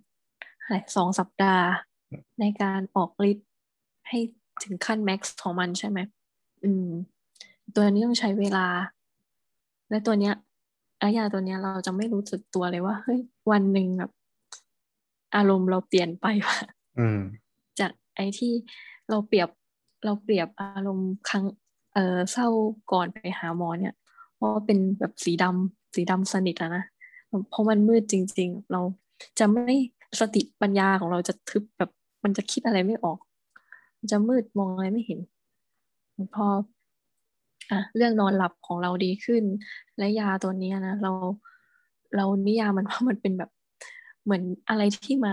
[0.60, 1.66] อะไรสองสัปดาห์
[2.40, 3.48] ในการออกฤทธิ์
[4.08, 4.18] ให้
[4.62, 5.98] ถึงขั้นแม็กซ์ของมันใช่ไหม
[6.64, 6.88] อืม
[7.74, 8.66] ตัวนี้ต้องใช้เวลา
[9.90, 10.34] และตัวเนี้ย
[11.02, 13.20] อายาตัวเนี้ยเราจะไม่รู้สึกตัวเลยว่าเฮ้ย
[13.50, 14.10] วันหนึ่งแบบ
[15.36, 16.58] อารมณ์เราเปลี่ยนไปว่ะ
[16.98, 17.20] อืม
[17.80, 18.52] จากไอ้ที่
[19.10, 19.48] เราเปรียบ
[20.04, 21.44] เราเปรียบอารมณ์ครั้ง
[21.94, 22.48] เออเศร้า
[22.92, 23.94] ก่อนไปหาหมอเนี่ย
[24.34, 26.84] เพราะว่าเป็นแบบสีดำสีดำสนิทอะนะ
[27.50, 28.80] เพราะมันมืดจริง ๆ เรา
[29.38, 29.74] จะไม่
[30.20, 31.90] สติปัญญาของเราจะทึบแบบ
[32.24, 33.18] มันจะคิดอะไรไม่ออก
[33.98, 35.20] มันจะมืดมองอะไรไม่เห็น
[36.34, 36.46] พอ
[37.70, 39.44] อะเรื่องนอนหลับของเราดีขึ้น
[39.98, 41.12] และยาตัวนี้นะเรา
[42.16, 43.50] เรานิยามมันว่ามันเป็นแบบ
[44.24, 45.32] เหมือนอะไรที่มา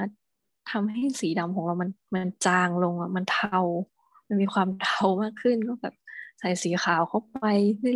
[0.72, 3.60] ทำให้สีดำของเรามันมันจางลงอะมันเทา
[4.28, 5.94] มันมีความเทามากขึ้นก็แบบ
[6.40, 7.46] ใส่สีขาวเข้าไป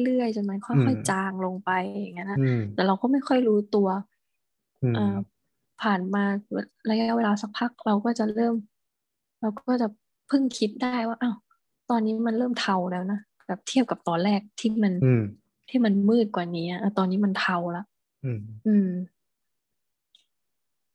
[0.03, 3.87] เรื่อยๆจนมันค่อยอืมๆจางลงไปอย่างเงี้ยนะอืมแต่เราก็ไม่ค่อยรู้ตัว
[4.83, 5.17] อืมเอ่อ
[5.81, 6.23] ผ่านมา
[6.89, 8.55] ระยะเวลาสักพักเราก็จะเริ่ม
[9.41, 9.87] เราก็จะ
[10.27, 11.35] เพิ่งคิดได้ว่าอ้าว
[11.89, 15.23] ตอนนี้มันเริ่มเทาแล้วนะแบบเทียบกับตอนแรกที่มันอืม
[15.69, 17.85] ที่มันมืดกว่านี้อะตอนนี้มันเทาแล้ว
[18.25, 18.89] อืมอืม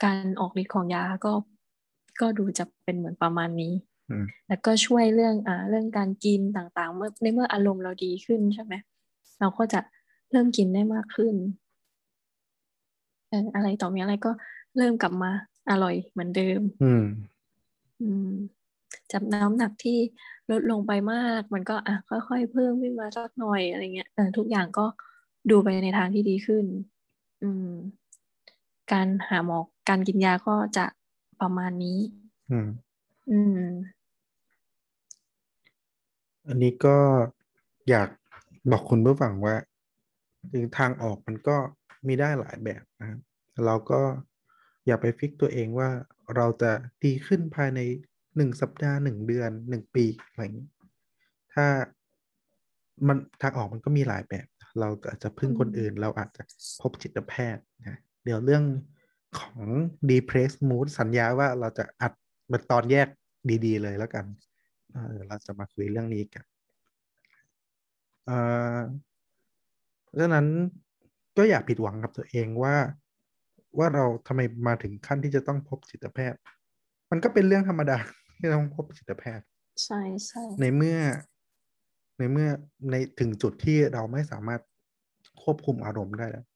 [0.05, 1.33] การออกฤทธิ์ของยาก็
[2.21, 3.94] ก็ดูจะเป็นเหมือนประมาณนี้อืม
[4.49, 8.75] แล้วก็ช่วยเรื่องอ่าเรื่องการกินต่างๆ เมื่อในเมื่ออารมณ์เราดีขึ้นใช่ไหม
[9.41, 9.81] เราก็จะ
[10.31, 11.35] เริ่มกินได้มากขึ้น
[13.29, 14.31] เอออะไรต่อมีอะไรก็
[14.77, 15.31] เริ่มกลับมา
[15.71, 17.05] อร่อยเหมือนเดิม อืม
[18.03, 18.31] อืม
[19.13, 19.99] จากน้ำหนักที่
[20.51, 24.87] ลดลงไปมาก มันก็อะค่อยๆเพิ่มขึ้นมาสักหน่อยอะไรเงี้ยเออทุกอย่างก็
[25.51, 26.65] ดูไปในทางที่ดีขึ้น
[27.43, 27.73] อืม
[28.93, 30.87] การหาหมอการกินยาก็จะ
[31.41, 31.99] ประมาณนี้
[32.51, 32.69] อืม
[33.31, 33.69] อืม
[36.49, 36.97] อันนี้ก็
[37.91, 38.09] อยาก
[38.71, 39.57] บอกคุณผู้ฟังว่า
[40.53, 41.57] ถึงทางออกมันก็
[42.07, 43.19] มีได้หลายแบบนะครับ
[43.65, 44.01] เราก็
[44.87, 45.91] อย่าไปฟิกตัวเองว่า
[46.37, 46.73] เราจะ
[47.05, 47.81] ดีขึ้นภายใน
[48.37, 50.69] หนึ่งสัปดาห์หนึ่งเดือนหนึ่งปีอะไรอย่างนี้
[51.55, 51.67] ถ้า
[53.07, 54.47] มันทางออกมันก็มีหลายแบบ
[54.81, 56.43] เราอาจจะพึ่งคนอื่น เราอาจจะ
[56.81, 58.65] พบจิตแพทย์นะเดี๋ยวเรื่อง
[59.39, 59.67] ของ
[60.11, 62.13] depress mood สัญญาว่าเราจะอัด
[62.49, 63.09] เป็นตอนแยก
[63.65, 64.25] ดี ๆ เลยแล้วกัน
[64.93, 66.45] เออเราจะมาคุยเรื่องนี้กัน
[68.27, 68.39] เอ่
[68.77, 68.79] อ
[70.05, 70.47] เพราะฉะนั้น
[71.37, 72.75] ก็อย่าผิดหวังกับตัวเองว่า
[73.79, 76.41] ว่าเราทำไมมาถึงขั้นที่จะต้องพบจิตแพทย์
[77.11, 77.99] มันก็เป็นเรื่องธรรมดา
[78.39, 79.45] ที่ต้องพบจิตแพทย์
[79.85, 80.99] ใช่ใช่ในเมื่อ
[82.19, 82.49] ในเมื่อ
[82.91, 84.61] ในถึงจุดที่เราไม่สามารถ
[85.43, 86.47] ควบคุมอารมณ์ได้แล้ว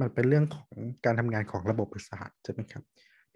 [0.00, 2.82] มันเป็นเรื่องของการทำงานของระบบประสาทใช่ไหมครับ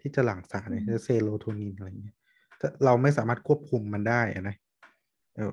[0.03, 2.15] ที่จะหลั่งสารในเซโรโทนินอะไรอย่างเงี้ย
[2.57, 4.55] แต่เราไม่สามารถควบคุมมันได้อะนะ
[5.35, 5.51] เออ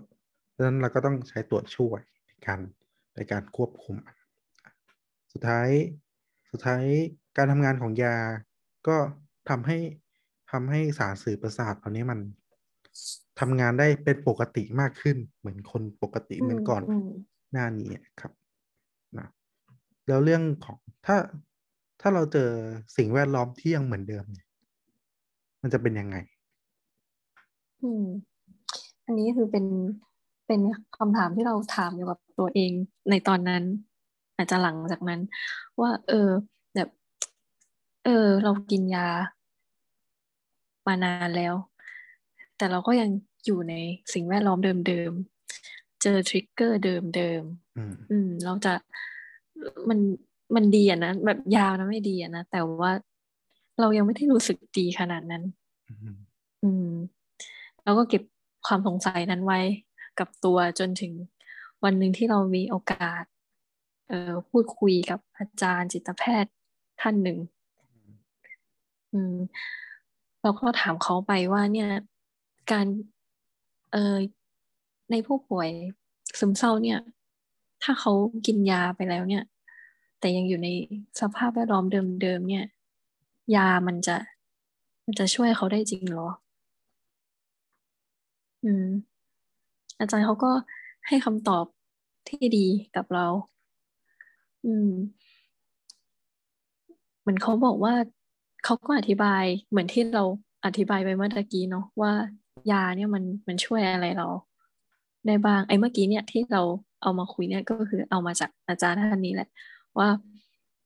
[0.51, 2.61] เพราะฉะนั้นเราก็ต้องใช้ตัวช่วยในการ
[3.17, 3.97] ในการควบคุม
[5.33, 5.69] สุดท้าย
[6.51, 6.85] สุดท้าย
[7.37, 8.17] การทำงานของยา
[8.89, 8.97] ก็
[9.49, 9.79] ทำให้
[10.51, 12.19] ทำให้สารสื่อประสาทเหล่านี้มัน
[13.41, 17.11] ทำงานได้เป็นปกติมากขึ้น เหมือนคนปกติเหมือนก่อนอืม
[17.53, 17.91] หน้านี้
[18.21, 18.33] ครับ
[19.19, 19.29] นะ
[20.09, 21.17] แล้วเรื่องของถ้า
[22.01, 22.51] ถ้าเราเจอ
[22.97, 24.47] สิ่งแวดล้อมที่ยังเหมือนเดิมเนี่ย
[25.63, 26.17] มันจะเป็นยังไง
[27.83, 28.05] อืม
[29.05, 29.65] อันนี้คือเป็น
[30.47, 30.61] เป็น
[30.99, 32.73] คำถามที่เราถามอยู่กับตัวเอง
[33.11, 33.63] ในตอนนั้น
[34.37, 35.21] อาจจะหลังจากนั้น
[35.81, 36.29] ว่า เออ
[36.75, 36.89] แบบ
[38.05, 39.09] เออ เรากินยา
[40.87, 41.55] มานานแล้ว
[42.57, 43.11] แต่เราก็ยัง
[43.47, 43.75] อยู่ใน
[44.13, 47.43] สิ่งแวดล้อมเดิมๆเจอทริกเกอร์เดิม
[47.77, 48.73] อืมๆอืมเราจะ
[49.89, 49.99] มัน
[50.55, 52.93] มันดีอะนะแบบยาวนะไม่ดีอะนะแต่ว่า
[53.81, 55.43] เรายังไม่ได้รู้สึกดีขนาดนั้น
[55.89, 56.17] อืม
[56.63, 56.91] อืม
[57.85, 58.23] แล้วก็เก็บ
[58.67, 59.61] ความสงสัยนั้นไว้
[60.19, 61.13] กับตัวจนถึง
[61.85, 63.25] วันหนึ่งที่เรามีโอกาส
[64.09, 66.53] เอ่อพูดคุยกับอาจารย์จิตแพทย์
[67.01, 67.39] ท่านหนึ่ง
[69.13, 69.37] อืม
[70.43, 71.91] เราก็ถามเขาไปว่าเนี่ย
[72.73, 72.87] การ
[73.93, 74.17] เอ่อ
[75.11, 75.69] ในผู้ป่วย
[76.39, 76.99] ซึมเศร้าเนี่ย
[77.83, 78.13] ถ้าเขา
[78.47, 79.45] กินยาไปแล้วเนี่ย
[80.21, 80.69] แต่ยังอยู่ใน
[81.21, 81.85] สภาพแวดล้อม
[82.23, 82.67] เดิมๆเนี่ย
[83.57, 84.17] ยามันจะ
[85.05, 86.29] มันจะช่วยเขาได้จริงเหรอ
[88.65, 88.87] อืม
[89.99, 90.51] อาจารย์เขาก็
[91.07, 91.65] ให้คำตอบ
[92.29, 92.67] ที่ดี
[92.97, 93.27] กับเรา
[94.65, 94.91] อืม
[97.21, 97.95] เหมือนเขาบอกว่า
[98.65, 100.25] เขาก็อธิบายเหมือนที่เรา
[100.67, 102.13] อธิบายไปเมื่อกี้เนาะว่า
[102.71, 104.27] ยาเนี่ยมันมันช่วยอะไรเรา
[105.27, 106.63] ได้บ้างไอ้เมื่อกี้เนี่ยที่เรา
[107.03, 109.49] เอามาคุยเนี่ยก็คือเอามาจากอาจารย์ท่านนี้แหละ
[109.99, 110.09] ว่า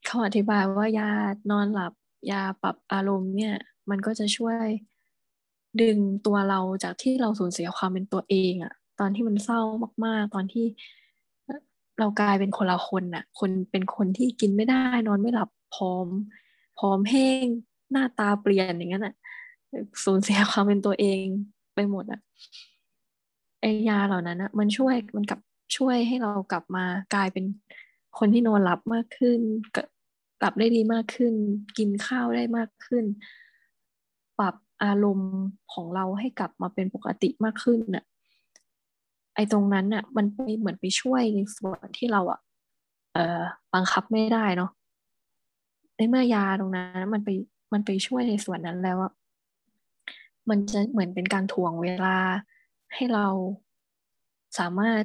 [0.06, 1.10] เขาอธิบายว่ายา
[1.50, 1.92] นอนหลับ
[2.30, 3.54] ยาปรับอารมณ์เนี่ย
[3.90, 4.66] มันก็จะช่วย
[5.80, 9.60] ดึงตัวเราจากที่เราสูญเสียความเป็นตัวเองอะตอนที่มันเศร้า
[10.04, 10.66] มาก ๆ ตอนที่
[11.98, 16.06] เรากลายเป็นคนละคนน่ะ คนเป็นคนที่กินไม่ได้ นอนไม่หลับพร้อม
[16.78, 17.46] พร้อมแห้ง
[17.90, 19.14] หน้าตาเปลี่ยนอย่างนั้นอะ
[20.04, 21.24] สูญเสียความเป็นตัวเอง
[21.74, 22.20] ไปหมดอะ
[23.60, 25.40] ไอยาเหล่านั้นอะ มันช่วยมันกลับ
[25.76, 26.84] ช่วยให้เรากลับมา
[27.14, 27.44] กลายเป็น
[28.18, 29.40] คนที่นอนหลับมากขึ้น
[30.42, 31.34] กลับได้ดีมากขึ้น
[31.78, 33.04] กินข้าวได้มากขึ้น
[34.38, 34.54] ปรับ
[34.84, 35.32] อารมณ์
[35.72, 38.04] ของเราให้กลับมาเป็นปกติมากขึ้นน่ะ
[39.34, 42.40] ไอ้ตรงนั้นน่ะ มันไปเหมือนไปช่วยในส่วนที่เราอะ
[43.12, 43.40] เอ่อ
[43.74, 44.70] บังคับไม่ได้เนาะ
[45.96, 47.28] ในเมื่อยาตรงนั้นมันไป
[47.72, 49.12] มันไปช่วยในส่วนนั้นแล้วอะ
[50.48, 52.16] มันจะเหมือนเป็นการถ่วงเวลา
[52.94, 53.26] ให้เรา
[54.58, 55.02] สามารถ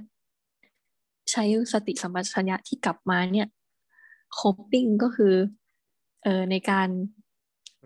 [1.32, 3.48] ใช้สติสัมปชัญญะที่กลับมาเนี่ย
[4.34, 5.34] โคปปิ้งก็คือ
[6.24, 6.90] เอ่อในการ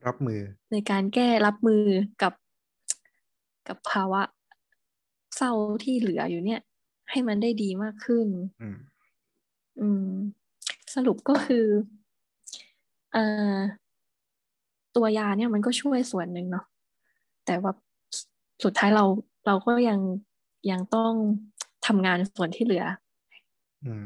[0.05, 0.39] รับมือ
[0.71, 1.83] ในการแก้รับมือ
[2.21, 2.33] กับ
[3.67, 4.21] กับภาวะ
[5.35, 5.51] เศร้า
[5.83, 6.61] ที่เหลืออยู่เนี่ย
[7.09, 8.27] ให้มันได้ดีมากขึ้น
[8.61, 8.77] อืม
[9.79, 10.09] อืม
[10.93, 11.65] สรุปก็คือ
[13.13, 13.23] เอ่
[13.55, 13.57] อ
[14.95, 16.65] ตัวยาเนี่ยมันก็ช่วยส่วนหนึ่งเนาะ
[17.45, 17.73] แต่ว่า
[18.63, 19.05] สุดท้ายเรา
[19.47, 19.99] เราก็ยัง
[20.71, 21.13] ยังต้อง
[21.87, 22.85] ทำงานส่วนที่เหลือ
[23.85, 24.05] อืม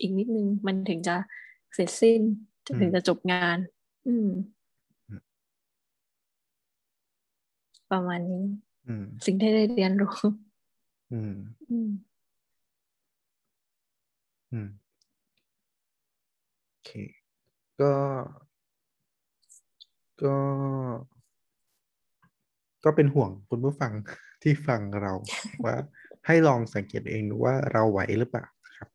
[0.00, 1.16] อีกนิดนึงมันถึงจะ
[1.74, 2.20] เสร็จสิ้น
[2.66, 3.58] อืมถึงจะจบงาน
[4.06, 4.28] อืม
[5.08, 5.20] อืม
[7.90, 8.44] ประมาณนี้
[8.88, 10.14] อืมสิ่งที่ได้เรียนรู้
[11.12, 11.34] อืม
[11.70, 11.90] อืม
[14.52, 14.68] อืม
[16.66, 16.90] โอเค
[17.80, 17.92] ก็
[20.22, 20.36] ก็
[22.84, 23.92] ก็เป็นห่วงคุณผู้ฟัง
[24.42, 25.12] ที่ฟังเรา
[25.64, 25.76] ว่า
[26.26, 28.46] ให้ลองสังเกตเองดูว่าเราไหวหรือเปล่า
[28.76, 28.88] ครับ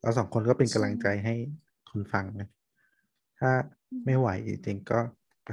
[0.00, 1.34] เราสองคนก็เป็นกำลังใจให้
[1.90, 2.48] คุณฟังนะ
[3.38, 3.50] ถ้า
[4.04, 4.98] ไม่ไหวจริงๆก็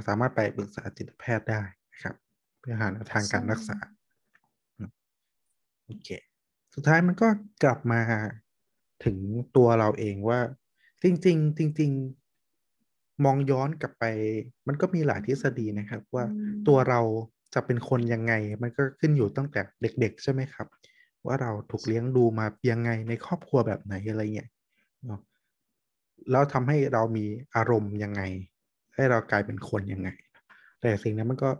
[0.08, 1.62] สามารถไปปรึกษาจิตแพทย์ได้
[1.92, 2.14] นะครับ
[2.60, 3.76] เพื่อหาแนวทางการรักษา
[5.86, 6.08] โอเค
[6.74, 7.28] สุดท้ายมันก็
[7.62, 8.00] กลับมา
[9.04, 9.16] ถึง
[9.56, 10.40] ตัวเราเองว่า
[11.02, 14.04] จริง ๆ จริง ๆ มองย้อนกลับไป
[14.68, 16.24] มันก็มีหลายทฤษฎีนะครับ ว่า
[16.68, 17.00] ตัวเรา
[17.54, 20.66] จะเป็นคนยังไง มันก็ขึ้นอยู่ตั้งแต่เด็ก ๆ ใช่ไหมครับ
[21.26, 24.50] ว่าเราถูกเลี้ยงดูมายังไงในครอบครัวแบบไหนอะไรเงี้ย
[25.06, 25.20] เนาะ
[26.30, 27.24] แล้วทำให้เรามี
[27.56, 28.22] อารมณ์ยังไง
[28.94, 30.08] ให้เรากลายเป็นคนยังไง
[30.80, 31.50] แต่สิ่งนั้นมันก็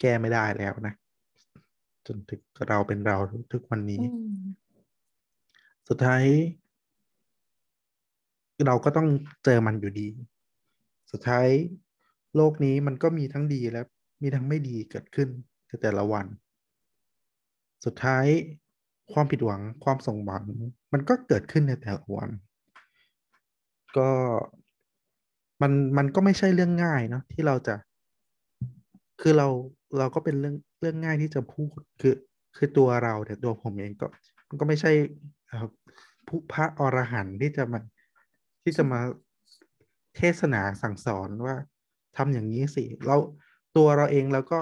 [0.00, 0.94] แก้ไม่ได้แล้วนะ
[2.06, 3.16] จนถึงเราเป็นเรา
[3.52, 4.02] ทุกวันนี้
[5.88, 6.24] สุดท้าย
[8.66, 9.08] เราก็ต้อง
[9.44, 10.08] เจอมันอยู่ดี
[11.12, 11.48] สุดท้าย
[12.36, 13.82] โลกนี้มันก็มีทั้งดีและ
[14.22, 15.28] มีทั้งไม่ดีเกิดขึ้น
[15.66, 16.26] ในแต่ละวัน
[17.84, 18.26] สุดท้าย
[19.12, 20.42] ความผิดหวังความสงหวัง
[20.92, 22.30] มันก็เกิดขึ้นในแต่ละวัน
[23.96, 24.08] ก็
[25.62, 27.74] มันมันก็ไม่ใช่เรื่องง่ายเนาะที่เราจะ
[29.20, 29.48] คือเรา
[29.98, 32.14] เราก็เป็นเรื่องเรื่องง่ายที่จะพูดคือ
[32.56, 34.06] คือตัวเราแต่ตัวผมเองก็
[34.48, 34.92] มันก็ไม่ใช่
[36.26, 37.80] ผู้พระอรหันต์ที่จะมา
[38.62, 39.00] ที่จะมา
[40.16, 41.54] เทศนาสั่งสอนว่า
[42.16, 43.16] ทำอย่างนี้สิเรา
[43.76, 44.58] ตัวเราเองแล้วก็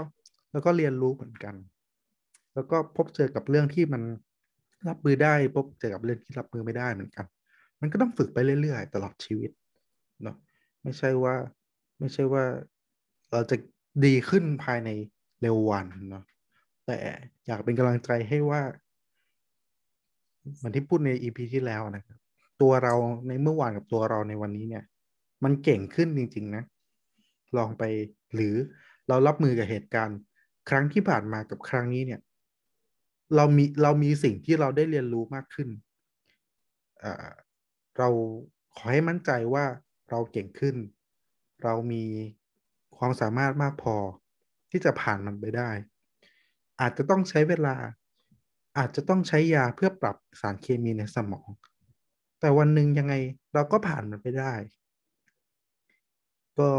[0.53, 1.55] แล้วก็เรียนรู้เหมือนกัน
[2.55, 4.03] แล้วก็พบเจอกับเรื่องที่มัน
[4.89, 7.27] รับมือได้พบเจอกับเรื่องที่รับมือไม่ได้เหมือนกัน
[7.81, 9.51] มันก็ต้องฝึกไปเรื่อยๆ ตลอดชีวิต
[10.23, 10.37] เนาะ
[10.83, 11.35] ไม่ใช่ว่า
[11.99, 12.45] ไม่ใช่ว่า
[13.33, 13.57] เราจะ
[14.05, 14.91] ดีขึ้นภายใน
[15.41, 16.25] เร็ววันเนาะ
[16.87, 16.97] แต่
[17.47, 18.63] อยากเป็นกำลังใจให้ว่า
[20.57, 22.19] เหมือนที่พูดในอีพีที่แล้วนะครับ
[22.63, 22.95] ตัวเรา
[23.29, 24.85] ในเมื่อวานกับตัวเราในวันนี้เนี่ย
[25.45, 26.65] มันเก่งขึ้นจริง ๆ นะ
[27.57, 27.83] ลองไป
[28.35, 28.55] หรือ
[29.09, 30.19] เรารับมือกับเหตุการณ์
[30.69, 32.21] ครั้งที่ผ่านมากับครั้งนี้เนี่ย
[33.37, 35.69] เรามีเรามีสิ่งที่เราได้เรียนรู้มากขึ้น
[37.99, 38.09] เรา
[38.75, 39.65] ขอให้มั่นใจว่า
[40.11, 40.77] เราเก่งขึ้น
[41.65, 42.05] เรามี
[42.97, 43.97] ความสามารถมากพอ
[44.71, 45.71] ที่จะผ่านมันไปได้
[46.81, 47.77] อาจจะต้องใช้เวลา
[48.79, 51.49] อาจจะต้องใช้ยาเพื่อปรับสารเคมีในสมอง
[52.41, 53.15] แต่วันหนึ่งยังไง
[53.55, 54.53] เราก็ผ่านมันไปได้
[56.59, 56.71] ก็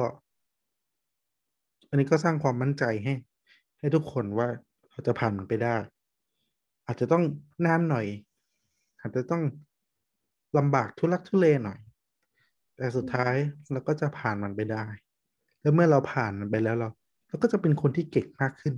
[1.90, 3.14] อันนี้ก็สร้างความมั่นใจให้
[3.80, 4.48] ให้ทุกคนว่า
[4.90, 5.76] เราจะผ่านมันไปได้
[6.86, 7.24] อาจจะต้อง
[7.66, 8.08] นานหน่อย
[9.00, 9.44] อาจจะต้อง
[10.58, 11.80] ลำบากทุลักทุเลหน่อย
[12.76, 13.36] แต่สุดท้าย
[13.72, 14.86] เราก็จะผ่านมันไปได้
[15.62, 16.90] แล้วเมื่อเราผ่านมันไปแล้วเรา
[17.28, 18.76] เราก็จะเป็นคนที่เก่งมากขึ้น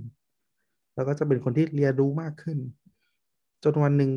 [0.94, 2.58] เราก็จะเป็นคนที่เรียนรู้มากขึ้น
[3.64, 4.12] จนวันหนึ่ง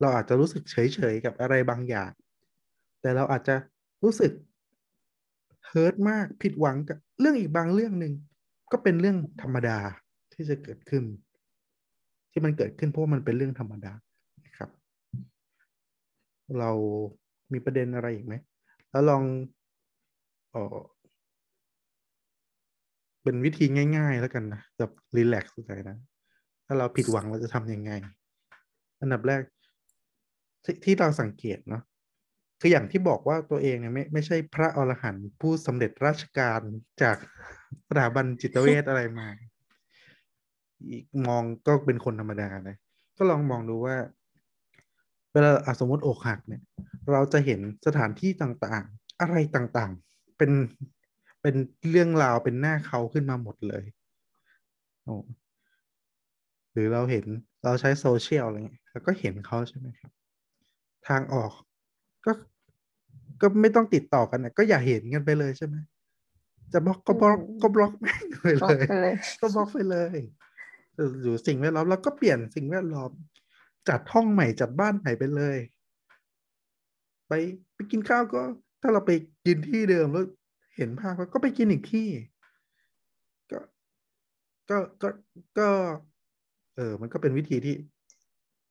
[0.00, 2.10] เราอาจจะรู้สึกเฉยๆกับอะไรบางอย่าง
[3.00, 3.54] แต่เราอาจจะ
[4.02, 4.32] รู้สึก
[5.66, 8.14] เฮิร์ตมากผิดหวังกับเรื่องอีกบางเรื่องหนึ่ง
[8.72, 9.78] ก็เป็นเรื่องธรรมดา
[10.32, 11.04] ที่จะเกิดขึ้น
[12.34, 13.92] ที่มันเกิดขึ้นเพราะมันเป็นเรื่องธรรมดา
[14.58, 14.70] ครับ
[16.58, 16.70] เรา
[17.52, 18.34] มีประเด็นอะไรอีกไหม
[18.90, 19.22] แล้วลอง
[20.54, 20.78] ออ
[23.22, 23.64] เป็นวิธี
[23.96, 25.96] ง่าย ๆ แล้วกันนะแบบรีแลกซ์ใจนะ
[26.66, 27.92] ถ้าเราผิดหวังเราจะทำยังไง
[29.00, 29.42] อันดับแรก
[30.64, 31.82] ทที่เราสังเกตเนาะ
[32.60, 36.60] คืออย่างที่บอกว่าตัวเองเนี่ยไม่ไม่ใช่พระอรหันต์ผู้สำเร็จราชการ
[37.02, 37.16] จาก
[37.88, 39.28] สถาบันจิตเวชอะไรมา
[40.88, 42.76] อีกมองก็เป็นคนธรรมดานะ
[43.16, 43.96] ก็ลองมองดูว่า
[45.32, 46.62] เวลาสมมติอกหักเนี่ย
[47.12, 50.52] เราจะเห็นสถานที่ต่างๆ อะไรต่างๆ เป็น
[51.42, 51.54] เป็น
[51.90, 53.84] เรื่องราวเป็นหน้าเขาขึ้นมาหมดเลย
[55.04, 55.16] โอ้
[56.72, 57.24] หรือเราเห็น
[57.64, 60.12] เราใช้โซเชียลอะไรเงี้ยแล้วก็เห็นเขาใช่ไหมครับ
[61.08, 61.52] ทางออก
[62.26, 62.32] ก็
[63.40, 65.76] ก็ไม่ต้องติดต่อกันนะก็อย่าเห็นกันไปเลยใช่ไหม
[66.72, 68.64] จะบล็อกก็บล็อกก็บล็อกแม่งไปเล
[69.10, 70.16] ย ก็บล็อกไปเลย
[71.20, 73.10] หรือสิ่งแวดล้อมเราก็เปลี่ยนสิ่งแวดล้อม
[73.88, 75.58] จัดห้องใหม่จัดบ้านใหม่ไปเลย
[77.28, 77.32] ไป
[77.74, 78.42] ไปกินข้าวก็
[78.80, 79.10] ถ้าเราไป
[79.46, 80.24] กินที่เดิมแล้ว
[80.76, 82.08] เห็นภาพก็ไปกินอีกที่
[83.50, 83.58] ก็
[84.70, 85.08] ก็ก็
[85.58, 85.68] ก็
[86.76, 87.76] เออ มันก็เป็นวิธีที่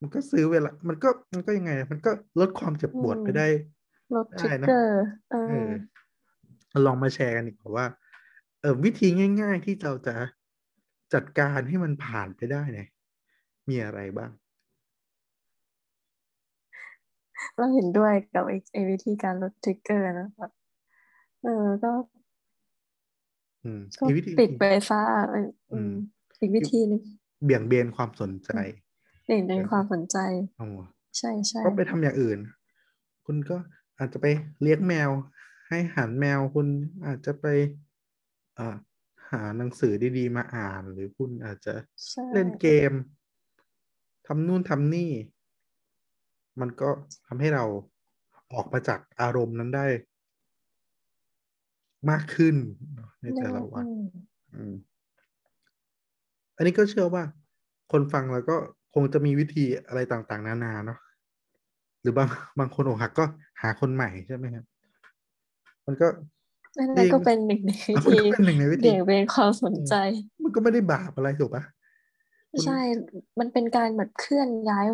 [0.00, 2.10] มันก็ซื้อเวลา มันก็มันก็ยังไง มันก็
[2.40, 3.46] ลดความเจ็บปวดไปได้
[4.14, 5.04] ลดทิกเกอร์
[5.48, 5.70] เออ
[6.86, 7.86] ลองมาแชร์กันอีกว่า
[8.60, 9.08] เออวิธี
[9.40, 10.14] ง่าย ๆ ที่เราจะ
[11.14, 12.88] จัดการให้มันผ่านไปได้เนี่ย
[13.68, 14.30] มีอะไรบ้าง
[17.56, 20.50] เราเห็นด้วยกับไอ้วิธีการลดทริกเกอร์นะครับ
[21.42, 21.92] เออก็
[24.00, 24.06] ก็
[24.38, 25.00] ปิดไปซะ
[25.72, 25.92] อืม
[26.40, 27.00] อีกวิธีนึง
[27.44, 28.50] เบี่ยงเบนความสนใจ
[29.26, 30.18] เบี่ยงเบนความสนใจ
[31.18, 32.38] ใช่ใช่ก็ไปทำอย่างอื่น
[33.26, 33.56] คุณก็
[33.98, 34.26] อาจจะไป
[34.62, 35.10] เลี้ยงแมว
[35.68, 36.66] ให้หันแมวคุณ
[37.06, 37.46] อาจจะไป
[38.58, 38.76] อ่า
[39.34, 41.74] หาหนังสือดีๆมาอ่าน หรือคุณอาจจะ
[42.32, 42.92] เล่นเกม
[44.26, 45.10] ทำนู่นทำนี่
[46.60, 46.88] มันก็
[47.26, 47.64] ทำให้เรา
[48.52, 49.86] ออกมาจากอารมณ์นั้นได้
[52.10, 52.56] มากขึ้น
[53.22, 53.86] ในแต่ละวัน
[54.54, 54.74] อืม
[56.56, 57.22] อันนี้ก็เชื่อว่า
[57.92, 58.56] คนฟังแล้วก็
[58.94, 60.98] คงจะมีวิธีอะไรต่างๆ นานาเนาะ
[62.00, 62.28] หรือบาง
[62.58, 63.24] บางคนอกหักก็
[63.62, 64.64] หาคนใหม่ใช่ไหมครับ
[65.86, 66.08] มันก็
[66.78, 69.92] นั่นก็เป็นหนึ่งในวิมันธีก็เป็นหนึ่งในวิธีเบี่ยงเบนความสนใจ
[70.42, 71.62] มันก็ไม่ได้บาปอะไรถูกปะ
[72.54, 72.72] คุณใช่
[73.40, 74.84] มันเป็นการแบบเคลื่อนย้าย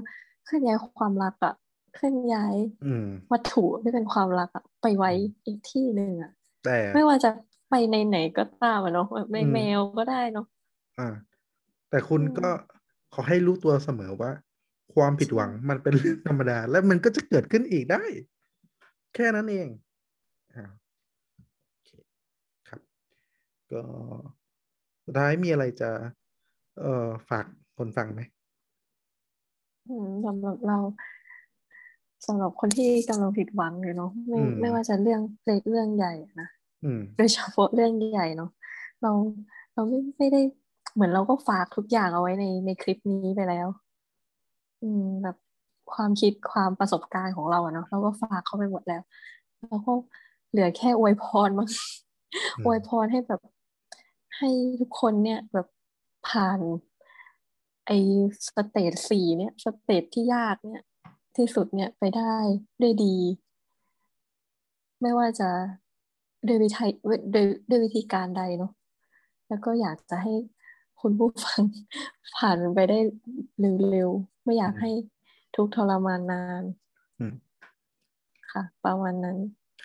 [0.45, 1.53] เคลื่อนย้ายความรักอะ
[1.93, 5.11] เคลื่อนย้ายอืมวัตถุที่เป็นความรักอะไปไว้
[5.47, 6.31] อีกที่หนึ่งอะ
[6.63, 7.29] แต่ไม่ว่าจะ
[7.69, 10.45] ไปในไหนก็ตามอะเนาะแบบในอืมแมวก็ได้เนาะ
[10.99, 11.09] อ่า
[11.91, 12.51] แต่คุณอืมก็
[13.15, 14.33] ขอให้รู้ตัวเสมอว่า
[14.95, 18.05] ความผิดหวังใช่มันเป็นเรื่องธรรมดา และมันก็จะเกิดขึ้นอีกได้
[19.15, 19.69] แค่นั้นเอง
[20.55, 20.65] อ่า
[21.71, 21.91] โอเค
[22.69, 22.81] ครับ
[23.71, 23.83] ก็
[25.05, 25.91] สุดท้ายมีอะไรจะ
[26.81, 27.45] เอ่อฝาก
[27.77, 28.21] คนฟังไหม
[29.87, 30.75] อืมสำหรับเรา
[32.27, 36.49] สำหรับคนที่กำลังผิดหวังอยู่เนาะไม่อืมไม่ว่าจะเรื่องเล็กเรื่องใหญ่อะนะ
[36.83, 38.51] อืมโดยเฉพาะเรื่องใหญ่เนาะ
[39.03, 39.13] เรา
[39.75, 40.41] เราไม่ไม่ได้
[40.95, 43.69] เหมือนเราก็ฝากทุกอย่างเอาไว้ในในคลิปนี้ไปแล้ว
[44.81, 45.37] อืมแบบ
[45.91, 49.01] ความคิดความประสบการณ์ของเราอะเนาะเราก็ฝากเข้าไปหมดแล้ว
[49.59, 49.93] แล้วก็
[50.51, 51.69] เหลือแค่อวยพรมั้ง
[52.57, 53.41] อืมอวยพรให้แบบ
[54.41, 55.67] ให้ทุกคนเนี่ยแบบ
[56.29, 56.61] ผ่าน
[57.87, 57.99] ไอ้
[58.47, 60.83] stage สี่เนี่ย stage ที่ยากเนี่ย
[61.37, 62.37] ที่สุดเนี่ยไปได้
[62.81, 63.17] ด้วยดี
[65.01, 65.49] ไม่ว่าจะ
[66.47, 66.87] ด้วยวิธี
[67.35, 68.73] ด้วยด้วยวิธีการใดเนาะ
[69.49, 70.35] แล้วก็อยากจะให้
[71.01, 71.63] คุณผู้ฟัง
[72.37, 72.99] ผ่านมันไปได้
[73.91, 74.91] เร็วๆไม่อยากให้
[75.55, 76.63] ทุกข์ทรมานนาน
[77.19, 77.35] อืม
[78.53, 79.39] ค่ะ ประมาณนั้น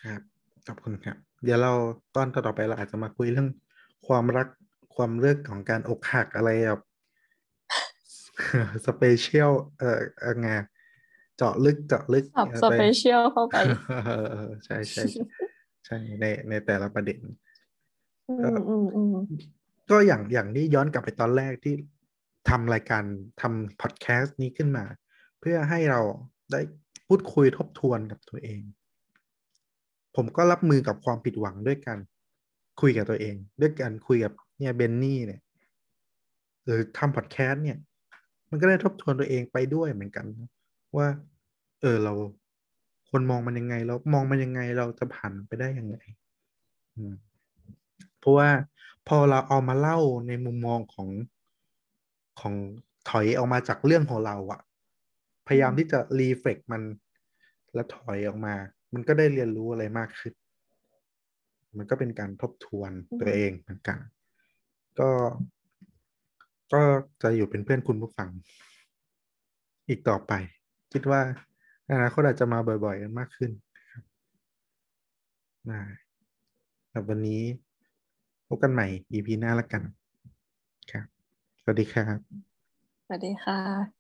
[0.04, 0.22] ครับ
[0.68, 1.72] ขอบคุณครับ เดี๋ยวเรา
[2.16, 3.48] ตอนต่อๆไปเราอาจจะมาคุยเรื่อง
[4.08, 4.48] ความรัก
[4.96, 6.82] ความเรื่องของการอกหักอะไรแบบ
[8.88, 10.50] special เอ่อเอ่อไง
[11.38, 13.56] เจาะลึกเจาะลึกสับอ่อ special เข้าไป
[14.08, 15.24] เออเออใช่ใช่ใช่
[15.86, 17.20] ใช่ในในแต่ละประเด็น
[18.30, 19.16] อืมอืมอืม
[19.90, 21.76] ก็อย่างอย่างที่ย้อนกลับไปตอนแรกที่
[22.50, 23.04] ทำรายการ
[23.42, 24.86] ทำพอดแคสต์นี้ขึ้นมา
[25.40, 26.02] เพื่อให้เรา
[26.52, 26.62] ได้
[27.08, 28.62] พูดคุยทบทวนกับตัวเอง
[30.16, 31.98] ผมก็รับมือกับความผิดหวังด้วยกัน
[32.82, 35.42] คุยกับตัวเอง ด้วยการคุยกับเนี่ยเบนนี่เนี่ย
[36.66, 37.78] หรือทำพอดแคสต์เนี่ย
[38.50, 40.26] มันก็ได้ทบทวนตัวเองไปด้วยเหมือนกัน
[40.98, 41.08] ว่า
[41.82, 42.14] เออเรา
[43.10, 45.98] คนมองมันยังไง เรามองมันยังไงเราจะผ่านไปได้ยังไง
[48.20, 48.50] เพราะว่า
[49.08, 51.10] พอเราเอามาเล่าในมุมมองของ
[52.40, 52.54] ของ
[53.10, 54.62] ถอยออกมาจากเรื่องของเราอะ
[55.48, 56.82] พยายามที่จะรีเฟกมัน
[57.74, 58.56] แล้วถอยออกมา
[58.94, 60.34] มันก็ได้เรียนรู้อะไรมากขึ้น
[61.78, 63.98] มันก็เป็นการทบทวนตัวเองเหมือนกัน
[65.00, 65.10] ก็
[66.74, 66.82] ก็
[67.22, 68.30] จะอยู่เป็นเพื่อนคุณผู้ฟัง
[69.90, 70.34] อีกต่อไป
[70.94, 71.22] คิดว่า
[71.92, 74.04] อนาคตอาจจะมาบ่อยๆกันมากขึ้นนะครับ
[75.68, 75.82] ได้
[76.90, 77.42] แต่วันนี้
[78.48, 79.82] พบกันใหม่ EP หน้าละกัน
[80.92, 81.06] ครับ
[81.62, 82.18] สวัสดีครับ
[83.06, 83.95] สวัสดีค่ะ